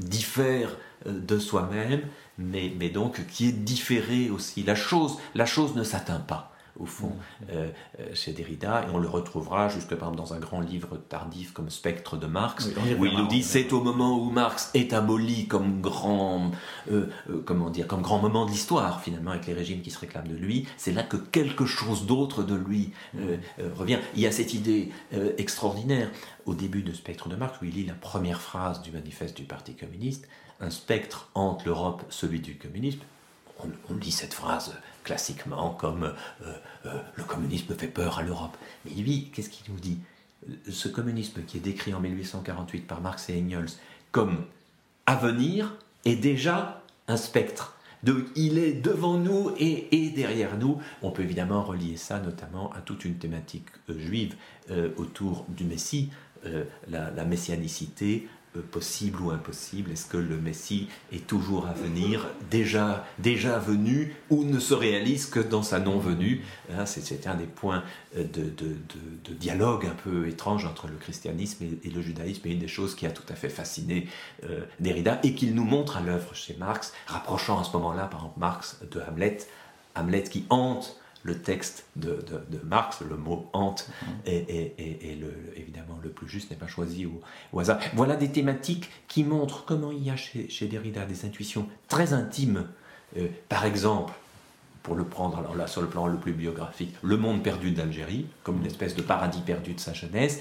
diffère 0.01 0.71
euh, 1.07 1.13
de 1.13 1.39
soi-même, 1.39 2.03
mais, 2.39 2.73
mais 2.79 2.89
donc 2.89 3.27
qui 3.27 3.49
est 3.49 3.53
différé 3.53 4.31
aussi. 4.31 4.63
La 4.63 4.75
chose, 4.75 5.19
la 5.35 5.47
chose 5.47 5.75
ne 5.75 5.85
s'atteint 5.85 6.21
pas 6.21 6.52
au 6.79 6.87
fond, 6.87 7.13
euh, 7.51 7.71
euh, 8.01 8.15
chez 8.15 8.33
Derrida, 8.33 8.85
et 8.87 8.91
on 8.93 8.99
le 8.99 9.09
retrouvera 9.09 9.69
jusque 9.69 9.95
par 9.95 10.09
exemple 10.09 10.17
dans 10.17 10.35
un 10.35 10.39
grand 10.39 10.61
livre 10.61 10.97
tardif 10.97 11.53
comme 11.53 11.71
Spectre 11.71 12.17
de 12.17 12.27
Marx, 12.27 12.71
où 12.99 13.05
il 13.05 13.17
nous 13.17 13.29
dit 13.29 13.43
c'est 13.43 13.73
au 13.73 13.83
moment 13.83 14.19
où 14.19 14.31
Marx 14.31 14.71
est 14.75 14.93
aboli 14.93 15.47
comme 15.47 15.81
grand, 15.81 16.51
euh, 16.91 17.09
comment 17.45 17.71
dire, 17.71 17.87
comme 17.87 18.03
grand 18.03 18.19
moment 18.19 18.47
de 18.47 18.51
l'histoire 18.51 19.03
finalement 19.03 19.33
avec 19.33 19.47
les 19.47 19.53
régimes 19.53 19.83
qui 19.83 19.91
se 19.91 19.99
réclament 19.99 20.29
de 20.29 20.37
lui, 20.37 20.67
c'est 20.77 20.93
là 20.93 21.03
que 21.03 21.17
quelque 21.17 21.67
chose 21.67 22.07
d'autre 22.07 22.43
de 22.43 22.55
lui 22.55 22.93
revient. 23.77 23.99
Il 24.15 24.21
y 24.21 24.27
a 24.27 24.33
cette 24.33 24.55
idée 24.55 24.91
extraordinaire 25.39 26.11
au 26.47 26.55
début 26.55 26.83
de 26.83 26.93
Spectre 26.93 27.29
de 27.29 27.37
Marx 27.37 27.61
où 27.61 27.65
il 27.67 27.75
lit 27.75 27.87
la 27.87 27.95
première 27.95 28.41
phrase 28.41 28.83
du 28.83 28.91
manifeste 28.91 29.37
du 29.37 29.45
Parti 29.45 29.75
communiste, 29.75 30.29
un 30.61 30.71
spectre 30.71 31.29
hante 31.35 31.65
l'Europe, 31.65 32.05
celui 32.09 32.41
du 32.41 32.57
communisme. 32.57 33.01
On, 33.63 33.69
on 33.91 33.97
lit 33.97 34.11
cette 34.11 34.35
phrase 34.35 34.75
classiquement 35.05 35.71
comme 35.71 36.05
euh, 36.05 36.53
euh, 36.87 37.01
le 37.17 37.25
communisme 37.25 37.75
fait 37.75 37.89
peur 37.89 38.19
à 38.19 38.23
l'Europe. 38.23 38.57
Mais 38.85 38.93
lui, 38.93 39.31
qu'est-ce 39.33 39.51
qu'il 39.51 39.73
nous 39.73 39.81
dit? 39.81 39.99
Ce 40.71 40.89
communisme 40.89 41.43
qui 41.45 41.59
est 41.59 41.61
décrit 41.61 41.95
en 41.95 42.01
1848 42.01 42.87
par 42.87 43.01
Marx 43.01 43.29
et 43.31 43.41
Engels 43.41 43.71
comme 44.11 44.45
avenir 45.07 45.75
est 46.05 46.17
déjà 46.17 46.83
un 47.09 47.17
spectre. 47.17 47.77
Il 48.35 48.59
est 48.59 48.73
devant 48.73 49.17
nous 49.17 49.53
et, 49.59 50.11
derrière 50.11 50.59
nous. 50.59 50.81
On 51.03 51.13
peut 51.13 51.23
évidemment 51.23 51.63
relier 51.63 51.97
ça 51.97 52.19
notamment 52.19 52.73
à 52.73 52.81
toute 52.81 53.05
une 53.05 53.15
thématique 53.15 53.69
euh, 53.89 53.99
juive 53.99 54.35
autour 54.97 55.45
du 55.49 55.65
Messie, 55.65 56.11
la, 56.89 57.25
messianicité, 57.25 58.27
possible 58.61 59.21
ou 59.23 59.31
impossible 59.31 59.93
Est-ce 59.93 60.07
que 60.07 60.17
le 60.17 60.37
Messie 60.37 60.89
est 61.13 61.27
toujours 61.27 61.67
à 61.67 61.73
venir, 61.73 62.27
déjà, 62.51 63.07
déjà 63.19 63.59
venu, 63.59 64.15
ou 64.31 64.45
ne 64.45 64.59
se 64.59 64.75
réalise 64.75 65.27
que 65.27 65.41
dans 65.41 65.63
sa 65.63 65.79
non-venue 65.79 66.45
hein, 66.73 66.87
C'était 66.87 67.27
un 67.29 67.35
des 67.35 67.47
points 67.47 67.83
euh, 68.17 68.25
de, 68.25 68.43
de, 68.51 69.35
dialogue 69.35 69.87
un 69.87 69.95
peu 69.95 70.29
étrange 70.29 70.67
entre 70.67 70.87
le 70.87 70.97
christianisme 70.97 71.65
et, 71.83 71.91
le 71.91 72.03
judaïsme, 72.03 72.47
et 72.47 72.53
une 72.53 72.59
des 72.59 72.69
choses 72.69 72.95
qui 72.95 73.07
a 73.07 73.11
tout 73.11 73.25
à 73.29 73.35
fait 73.35 73.49
fasciné 73.49 74.07
euh, 74.45 74.65
Derrida, 74.81 75.19
et 75.23 75.35
qu'il 75.35 75.55
nous 75.55 75.65
montre 75.65 75.97
à 75.97 76.01
l'œuvre 76.01 76.35
chez 76.35 76.55
Marx, 76.59 76.93
rapprochant 77.07 77.61
à 77.61 77.65
ce 77.65 77.73
moment-là, 77.73 78.05
par 78.05 78.21
exemple, 78.21 78.39
Marx 78.39 78.81
de 78.91 79.01
Hamlet, 79.01 79.39
Hamlet 79.95 80.25
qui 80.25 80.45
hante 80.51 81.02
le 81.23 81.39
texte 81.39 81.87
de, 81.97 82.25
Marx, 82.65 83.01
le 83.09 83.17
mot 83.17 83.49
hante, 83.53 83.89
et, 84.27 85.17
le, 85.21 85.33
évidemment 85.57 85.99
le 86.03 86.11
plus 86.11 86.29
juste 86.29 86.51
n'est 86.51 86.57
pas 86.57 86.67
choisi 86.67 87.07
au, 87.07 87.61
hasard. 87.61 87.79
Voilà 87.95 88.17
des 88.17 88.31
thématiques 88.31 88.91
qui 89.09 89.25
montrent 89.25 89.65
comment 89.65 89.93
il 89.93 90.05
y 90.05 90.11
a 90.11 90.17
chez, 90.17 90.67
Derrida 90.67 91.05
des 91.05 91.25
intuitions 91.25 91.69
très 91.89 92.13
intimes. 92.13 92.67
Euh, 93.17 93.29
par 93.49 93.65
exemple, 93.65 94.13
pour 94.83 94.97
le 94.97 95.05
prendre 95.05 95.39
alors 95.39 95.55
là 95.55 95.67
sur 95.67 95.81
le 95.81 95.89
plan 95.89 96.07
le 96.07 96.19
plus 96.19 96.33
biographique, 96.33 96.95
le 97.03 97.17
monde 97.17 97.43
perdu 97.43 97.71
d'Algérie, 97.71 98.27
comme 98.43 98.59
une 98.59 98.67
espèce 98.67 98.97
de 98.97 99.03
paradis 99.03 99.43
perdu 99.43 99.75
de 99.75 99.81
sa 99.81 99.93
jeunesse, 99.93 100.41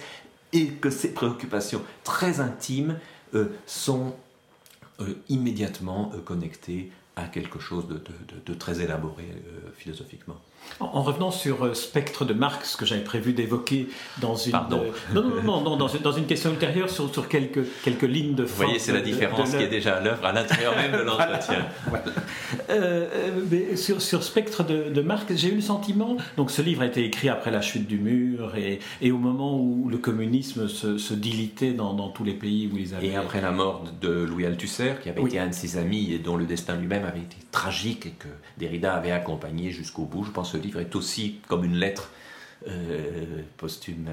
et 0.53 0.67
que 0.67 0.89
ces 0.89 1.13
préoccupations 1.13 1.81
très 2.03 2.39
intimes 2.39 2.97
euh, 3.35 3.49
sont 3.67 4.15
euh, 4.99 5.13
immédiatement 5.29 6.11
connectées 6.25 6.91
à 7.15 7.25
quelque 7.25 7.59
chose 7.59 7.87
de, 7.87 8.53
très 8.53 8.81
élaboré 8.81 9.25
philosophiquement. 9.75 10.37
En 10.79 11.03
revenant 11.03 11.29
sur 11.29 11.63
euh, 11.63 11.73
Spectre 11.73 12.25
de 12.25 12.33
Marx, 12.33 12.75
que 12.75 12.85
j'avais 12.85 13.03
prévu 13.03 13.33
d'évoquer 13.33 13.87
dans 14.19 14.35
une 14.35 14.51
Pardon. 14.51 14.83
Euh, 14.83 15.13
non, 15.13 15.23
non, 15.43 15.61
non, 15.61 15.75
dans, 15.75 15.87
dans, 15.87 16.11
une 16.11 16.25
question 16.25 16.51
ultérieure 16.51 16.89
sur, 16.89 17.11
sur 17.13 17.27
quelques, 17.27 17.61
quelques 17.83 18.01
lignes 18.03 18.33
de 18.33 18.43
Vous 18.43 18.55
voyez, 18.55 18.79
c'est 18.79 18.91
la 18.91 19.01
différence 19.01 19.51
qui 19.51 19.61
est 19.61 19.67
déjà 19.67 19.97
à 19.97 20.01
l'œuvre 20.01 20.25
à 20.25 20.31
l'intérieur 20.31 20.75
même 20.75 20.91
de 20.91 20.97
l'entretien. 21.03 21.67
Euh, 22.69 23.75
sur, 23.75 24.01
sur 24.01 24.23
Spectre 24.23 24.63
de, 24.63 25.01
Marx, 25.01 25.25
j'ai 25.35 25.49
eu 25.49 25.55
le 25.55 25.61
sentiment. 25.61 26.17
Donc, 26.37 26.49
ce 26.49 26.61
livre 26.61 26.81
a 26.81 26.87
été 26.87 27.03
écrit 27.03 27.29
après 27.29 27.51
la 27.51 27.61
chute 27.61 27.87
du 27.87 27.99
mur 27.99 28.55
et, 28.55 28.79
et 29.01 29.11
au 29.11 29.17
moment 29.17 29.59
où 29.59 29.87
le 29.89 29.97
communisme 29.97 30.67
se, 30.67 31.13
dilitait 31.13 31.73
dans, 31.73 31.93
dans, 31.93 32.09
tous 32.09 32.23
les 32.23 32.33
pays 32.33 32.69
où 32.73 32.77
ils 32.77 32.95
avaient. 32.95 33.07
Et 33.07 33.15
après 33.15 33.41
la 33.41 33.51
mort 33.51 33.83
de 34.01 34.09
Louis 34.09 34.45
Althusser, 34.45 34.93
qui 35.03 35.09
avait 35.09 35.21
été 35.21 35.37
un 35.37 35.47
de 35.47 35.53
ses 35.53 35.77
amis 35.77 36.11
et 36.11 36.17
dont 36.17 36.37
le 36.37 36.45
destin 36.45 36.75
lui-même 36.75 37.05
avait 37.05 37.19
été 37.19 37.37
tragique 37.51 38.17
que 38.17 38.27
Derrida 38.57 38.93
avait 38.93 39.11
accompagné 39.11 39.71
jusqu'au 39.71 40.05
bout, 40.05 40.23
je 40.23 40.31
pense 40.31 40.53
ce 40.53 40.57
livre 40.57 40.79
est 40.79 40.95
aussi 40.95 41.39
comme 41.47 41.63
une 41.63 41.75
lettre 41.75 42.11
euh, 42.67 43.41
posthume 43.57 44.07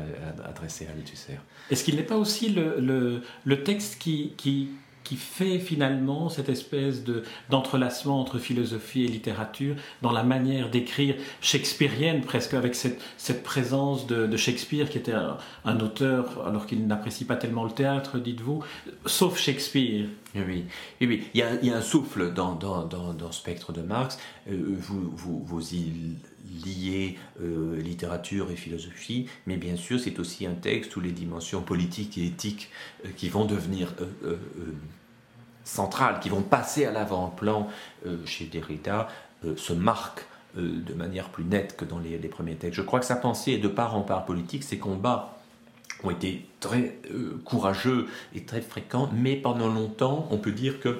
adressée 0.44 0.86
à 0.86 0.90
Althusser. 0.92 1.38
Est-ce 1.70 1.84
qu'il 1.84 1.96
n'est 1.96 2.02
pas 2.02 2.16
aussi 2.16 2.48
le, 2.48 3.22
texte 3.64 3.98
qui, 3.98 4.70
fait 5.04 5.58
finalement 5.58 6.28
cette 6.30 6.48
espèce 6.48 7.04
de, 7.04 7.24
d'entrelacement 7.50 8.20
entre 8.20 8.38
philosophie 8.38 9.04
et 9.04 9.08
littérature 9.08 9.76
dans 10.00 10.12
la 10.12 10.22
manière 10.22 10.70
d'écrire 10.70 11.14
shakespearienne, 11.42 12.22
presque 12.22 12.54
avec 12.54 12.74
cette 12.74 13.42
présence 13.42 14.06
de, 14.06 14.36
Shakespeare 14.36 14.88
qui 14.88 14.96
était 14.96 15.14
un, 15.64 15.80
auteur, 15.80 16.46
alors 16.46 16.66
qu'il 16.66 16.86
n'apprécie 16.86 17.26
pas 17.26 17.36
tellement 17.36 17.64
le 17.64 17.70
théâtre, 17.70 18.18
dites-vous, 18.18 18.64
sauf 19.04 19.38
Shakespeare? 19.38 20.06
Oui, 20.34 20.66
oui. 21.00 21.24
Il, 21.34 21.38
y 21.38 21.42
a, 21.42 21.76
un 21.76 21.80
souffle 21.80 22.32
dans, 22.32 22.54
dans, 22.54 22.84
dans, 22.84 23.32
Spectre 23.32 23.72
de 23.72 23.80
Marx. 23.80 24.18
Euh, 24.50 24.76
vous, 24.78 25.10
vous, 25.10 25.42
vous 25.44 25.74
y 25.74 26.16
lié 26.64 27.18
euh, 27.40 27.80
littérature 27.80 28.50
et 28.50 28.56
philosophie, 28.56 29.28
mais 29.46 29.56
bien 29.56 29.76
sûr 29.76 30.00
c'est 30.00 30.18
aussi 30.18 30.46
un 30.46 30.54
texte 30.54 30.96
où 30.96 31.00
les 31.00 31.12
dimensions 31.12 31.60
politiques 31.60 32.16
et 32.16 32.26
éthiques 32.26 32.70
euh, 33.04 33.10
qui 33.16 33.28
vont 33.28 33.44
devenir 33.44 33.94
centrales, 35.64 36.20
qui 36.20 36.30
vont 36.30 36.42
passer 36.42 36.86
à 36.86 36.92
l'avant-plan 36.92 37.68
chez 38.24 38.46
Derrida, 38.46 39.08
se 39.56 39.74
marquent 39.74 40.24
de 40.56 40.94
manière 40.94 41.28
plus 41.28 41.44
nette 41.44 41.76
que 41.76 41.84
dans 41.84 41.98
les, 41.98 42.16
les, 42.16 42.28
premiers 42.28 42.56
textes. 42.56 42.76
Je 42.76 42.82
crois 42.82 43.00
que 43.00 43.06
sa 43.06 43.16
pensée 43.16 43.52
est 43.52 43.58
de 43.58 43.68
part 43.68 43.94
en 43.94 44.00
part 44.00 44.24
politique, 44.24 44.64
ses 44.64 44.78
combats 44.78 45.36
ont 46.02 46.10
été 46.10 46.47
très 46.60 47.00
courageux 47.44 48.06
et 48.34 48.44
très 48.44 48.60
fréquents, 48.60 49.10
mais 49.14 49.36
pendant 49.36 49.68
longtemps 49.68 50.28
on 50.30 50.38
peut 50.38 50.52
dire 50.52 50.80
que 50.80 50.98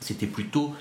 c'était 0.00 0.26
plutôt 0.26 0.74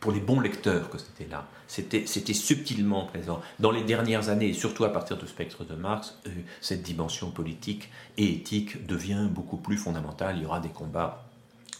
pour 0.00 0.12
les 0.12 0.20
bons 0.20 0.40
lecteurs 0.40 0.90
que 0.90 0.98
c'était 0.98 1.30
là. 1.30 1.46
C'était, 1.68 2.04
subtilement 2.34 3.04
présent. 3.04 3.40
Dans 3.60 3.70
les 3.70 3.84
dernières 3.84 4.28
années, 4.28 4.48
et 4.48 4.54
surtout 4.54 4.84
à 4.84 4.92
partir 4.92 5.16
du 5.16 5.26
spectre 5.28 5.64
de 5.64 5.74
Marx, 5.74 6.18
euh, 6.26 6.30
cette 6.60 6.82
dimension 6.82 7.30
politique 7.30 7.90
et 8.16 8.32
éthique 8.32 8.86
devient 8.86 9.28
beaucoup 9.30 9.58
plus 9.58 9.76
fondamentale. 9.76 10.36
Il 10.38 10.42
y 10.42 10.46
aura 10.46 10.58
des 10.58 10.70
combats 10.70 11.29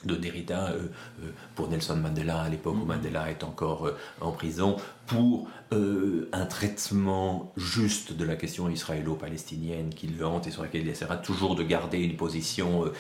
de 0.05 0.15
Derrida 0.15 0.71
euh, 0.71 0.89
euh, 1.23 1.31
pour 1.55 1.69
Nelson 1.69 1.97
Mandela 1.97 2.41
à 2.43 2.49
l'époque 2.49 2.77
où 2.81 2.85
Mandela 2.85 3.31
est 3.31 3.45
encore 3.45 3.87
euh, 3.87 3.97
en 4.21 4.33
prison 4.33 4.77
pour 5.07 5.49
un 5.73 6.47
traitement 6.47 7.53
juste 7.57 8.13
de 8.13 8.25
la 8.25 8.35
question 8.35 8.69
israélo-palestinienne 8.69 9.91
qui 9.95 10.09
le 10.09 10.27
hante 10.27 10.49
et 10.49 10.51
sur 10.51 10.63
laquelle 10.63 10.83
il 10.83 10.89
essaiera 10.89 11.17
toujours 11.17 11.55
de 11.55 11.63
garder 11.63 11.99
une 11.99 12.17
position 12.17 12.91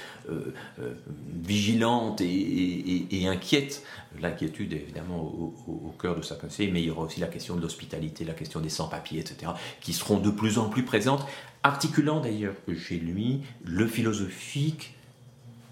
vigilante 1.42 2.20
et, 2.20 3.26
inquiète. 3.28 3.84
L'inquiétude 4.20 4.72
est 4.72 4.82
évidemment 4.82 5.20
au, 5.20 5.54
au, 5.68 5.94
cœur 6.00 6.16
de 6.16 6.22
sa 6.22 6.36
pensée, 6.36 6.68
mais 6.72 6.80
il 6.80 6.86
y 6.86 6.90
aura 6.90 7.02
aussi 7.02 7.18
la 7.18 7.26
question 7.26 7.56
de 7.56 7.60
l'hospitalité, 7.60 8.24
la 8.24 8.34
question 8.34 8.60
des 8.60 8.68
sans-papiers, 8.68 9.20
etc., 9.20 9.52
qui 9.80 9.92
seront 9.92 10.18
de 10.18 10.30
plus 10.30 10.58
en 10.58 10.68
plus 10.68 10.84
présentes, 10.84 11.26
articulant 11.64 12.20
d'ailleurs 12.20 12.54
chez 12.76 12.98
lui 12.98 13.42
le 13.64 13.86
philosophique 13.86 14.94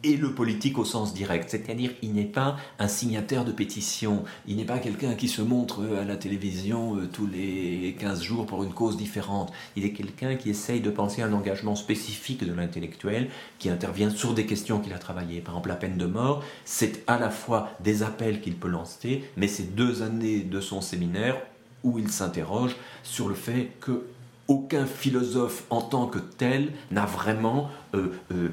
et 0.04 0.16
le 0.16 0.32
politique 0.32 0.78
au 0.78 0.84
sens 0.84 1.12
direct. 1.14 1.50
C'est-à-dire, 1.50 1.90
il 2.02 2.12
n'est 2.12 2.24
pas 2.24 2.56
un 2.78 2.88
signataire 2.88 3.44
de 3.44 3.52
pétition, 3.52 4.24
il 4.46 4.56
n'est 4.56 4.64
pas 4.64 4.78
quelqu'un 4.78 5.14
qui 5.14 5.28
se 5.28 5.42
montre 5.42 5.84
à 6.00 6.04
la 6.04 6.16
télévision 6.16 6.96
euh, 6.96 7.08
tous 7.12 7.26
les 7.26 7.96
15 7.98 8.22
jours 8.22 8.46
pour 8.46 8.62
une 8.62 8.72
cause 8.72 8.96
différente. 8.96 9.52
Il 9.76 9.84
est 9.84 9.92
quelqu'un 9.92 10.36
qui 10.36 10.50
essaye 10.50 10.80
de 10.80 10.90
penser 10.90 11.22
un 11.22 11.32
engagement 11.32 11.74
spécifique 11.74 12.44
de 12.44 12.52
l'intellectuel, 12.52 13.28
qui 13.58 13.70
intervient 13.70 14.10
sur 14.10 14.34
des 14.34 14.46
questions 14.46 14.80
qu'il 14.80 14.92
a 14.92 14.98
travaillées. 14.98 15.40
Par 15.40 15.54
exemple, 15.54 15.68
la 15.68 15.76
peine 15.76 15.96
de 15.96 16.06
mort, 16.06 16.44
c'est 16.64 17.02
à 17.06 17.18
la 17.18 17.30
fois 17.30 17.70
des 17.80 18.02
appels 18.02 18.40
qu'il 18.40 18.56
peut 18.56 18.68
lancer, 18.68 19.24
mais 19.36 19.48
c'est 19.48 19.74
deux 19.74 20.02
années 20.02 20.40
de 20.40 20.60
son 20.60 20.80
séminaire 20.80 21.36
où 21.84 21.98
il 21.98 22.10
s'interroge 22.10 22.76
sur 23.02 23.28
le 23.28 23.34
fait 23.34 23.72
que 23.80 24.04
aucun 24.48 24.86
philosophe 24.86 25.64
en 25.68 25.82
tant 25.82 26.06
que 26.06 26.18
tel 26.18 26.72
n'a 26.90 27.04
vraiment 27.04 27.68
euh, 27.94 28.12
euh, 28.32 28.48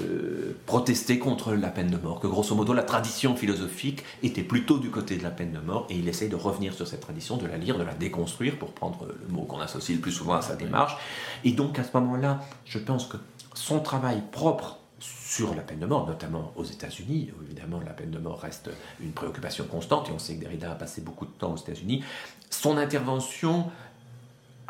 euh, 0.00 0.56
protesté 0.64 1.18
contre 1.18 1.52
la 1.52 1.68
peine 1.68 1.90
de 1.90 1.98
mort, 1.98 2.18
que 2.18 2.26
grosso 2.26 2.54
modo 2.54 2.72
la 2.72 2.82
tradition 2.82 3.36
philosophique 3.36 4.04
était 4.22 4.42
plutôt 4.42 4.78
du 4.78 4.90
côté 4.90 5.18
de 5.18 5.22
la 5.22 5.30
peine 5.30 5.52
de 5.52 5.60
mort, 5.60 5.86
et 5.90 5.96
il 5.96 6.08
essaye 6.08 6.30
de 6.30 6.36
revenir 6.36 6.72
sur 6.72 6.88
cette 6.88 7.00
tradition, 7.00 7.36
de 7.36 7.46
la 7.46 7.58
lire, 7.58 7.78
de 7.78 7.84
la 7.84 7.94
déconstruire, 7.94 8.58
pour 8.58 8.72
prendre 8.72 9.06
le 9.06 9.28
mot 9.28 9.42
qu'on 9.42 9.60
associe 9.60 9.96
le 9.96 10.02
plus 10.02 10.12
souvent 10.12 10.34
à 10.34 10.42
sa 10.42 10.56
démarche. 10.56 10.96
Et 11.44 11.52
donc 11.52 11.78
à 11.78 11.84
ce 11.84 11.90
moment-là, 11.98 12.40
je 12.64 12.78
pense 12.78 13.06
que 13.06 13.18
son 13.54 13.80
travail 13.80 14.22
propre 14.32 14.78
sur 14.98 15.54
la 15.54 15.62
peine 15.62 15.80
de 15.80 15.86
mort, 15.86 16.06
notamment 16.06 16.52
aux 16.56 16.64
États-Unis, 16.64 17.30
où 17.36 17.42
évidemment 17.44 17.80
la 17.84 17.92
peine 17.92 18.10
de 18.10 18.18
mort 18.18 18.40
reste 18.40 18.70
une 19.00 19.12
préoccupation 19.12 19.64
constante, 19.64 20.08
et 20.08 20.12
on 20.12 20.18
sait 20.18 20.36
que 20.36 20.40
Derrida 20.40 20.72
a 20.72 20.74
passé 20.74 21.02
beaucoup 21.02 21.26
de 21.26 21.32
temps 21.32 21.52
aux 21.52 21.56
États-Unis, 21.56 22.02
son 22.50 22.78
intervention 22.78 23.70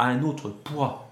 un 0.07 0.23
autre 0.23 0.49
poids 0.49 1.09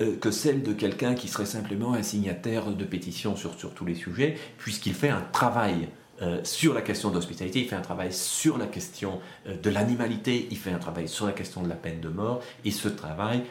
euh, 0.00 0.16
que 0.16 0.32
celle 0.32 0.64
de 0.64 0.72
quelqu'un 0.72 1.14
qui 1.14 1.28
serait 1.28 1.46
simplement 1.46 1.94
un 1.94 2.02
signataire 2.02 2.66
de 2.66 2.84
pétition 2.84 3.36
sur, 3.36 3.54
sur 3.54 3.74
tous 3.74 3.84
les 3.84 3.94
sujets, 3.94 4.36
puisqu'il 4.58 4.92
fait 4.92 5.08
un 5.08 5.22
travail 5.32 5.88
euh, 6.20 6.40
sur 6.42 6.74
la 6.74 6.82
question 6.82 7.10
de 7.10 7.14
l'hospitalité, 7.14 7.60
il 7.60 7.68
fait 7.68 7.76
un 7.76 7.80
travail 7.80 8.12
sur 8.12 8.58
la 8.58 8.66
question 8.66 9.20
euh, 9.46 9.56
de 9.56 9.70
l'animalité, 9.70 10.48
il 10.50 10.56
fait 10.56 10.72
un 10.72 10.78
travail 10.78 11.06
sur 11.06 11.26
la 11.26 11.32
question 11.32 11.62
de 11.62 11.68
la 11.68 11.76
peine 11.76 12.00
de 12.00 12.08
mort, 12.08 12.42
et 12.64 12.72
ce 12.72 12.88
travail 12.88 13.42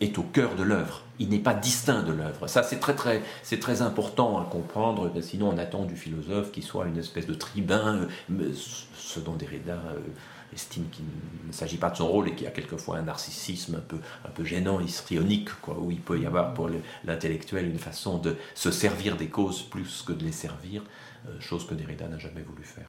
est 0.00 0.18
au 0.18 0.24
cœur 0.24 0.56
de 0.56 0.64
l'œuvre. 0.64 1.02
Il 1.20 1.28
n'est 1.28 1.38
pas 1.38 1.54
distinct 1.54 2.02
de 2.02 2.12
l'œuvre. 2.12 2.48
Ça, 2.48 2.64
c'est 2.64 2.80
très, 2.80 2.96
très, 2.96 3.22
très 3.60 3.80
important 3.80 4.40
à 4.40 4.44
comprendre, 4.44 5.12
sinon 5.20 5.50
on 5.50 5.58
attend 5.58 5.84
du 5.84 5.94
philosophe 5.94 6.50
qu'il 6.50 6.64
soit 6.64 6.86
une 6.86 6.98
espèce 6.98 7.28
de 7.28 7.34
tribun, 7.34 8.08
ce 8.96 9.20
dont 9.20 9.34
Derrida 9.34 9.78
estime 10.56 10.88
qu'il 10.90 11.04
ne 11.46 11.52
s'agit 11.52 11.76
pas 11.76 11.90
de 11.90 11.96
son 11.96 12.08
rôle 12.08 12.28
et 12.28 12.34
qu'il 12.34 12.44
y 12.44 12.48
a 12.48 12.50
quelquefois 12.50 12.98
un 12.98 13.02
narcissisme 13.02 13.76
un 13.76 14.30
peu, 14.30 14.44
gênant, 14.44 14.80
histrionique, 14.80 15.50
quoi, 15.60 15.78
où 15.78 15.90
il 15.90 16.00
peut 16.00 16.18
y 16.18 16.26
avoir 16.26 16.54
pour 16.54 16.68
l'intellectuel 17.04 17.66
une 17.66 17.78
façon 17.78 18.18
de 18.18 18.36
se 18.54 18.70
servir 18.70 19.16
des 19.16 19.28
causes 19.28 19.62
plus 19.62 20.02
que 20.02 20.12
de 20.12 20.24
les 20.24 20.32
servir, 20.32 20.82
euh, 21.28 21.40
chose 21.40 21.66
que 21.66 21.74
Derrida 21.74 22.08
n'a 22.08 22.18
jamais 22.18 22.42
voulu 22.42 22.64
faire. 22.64 22.86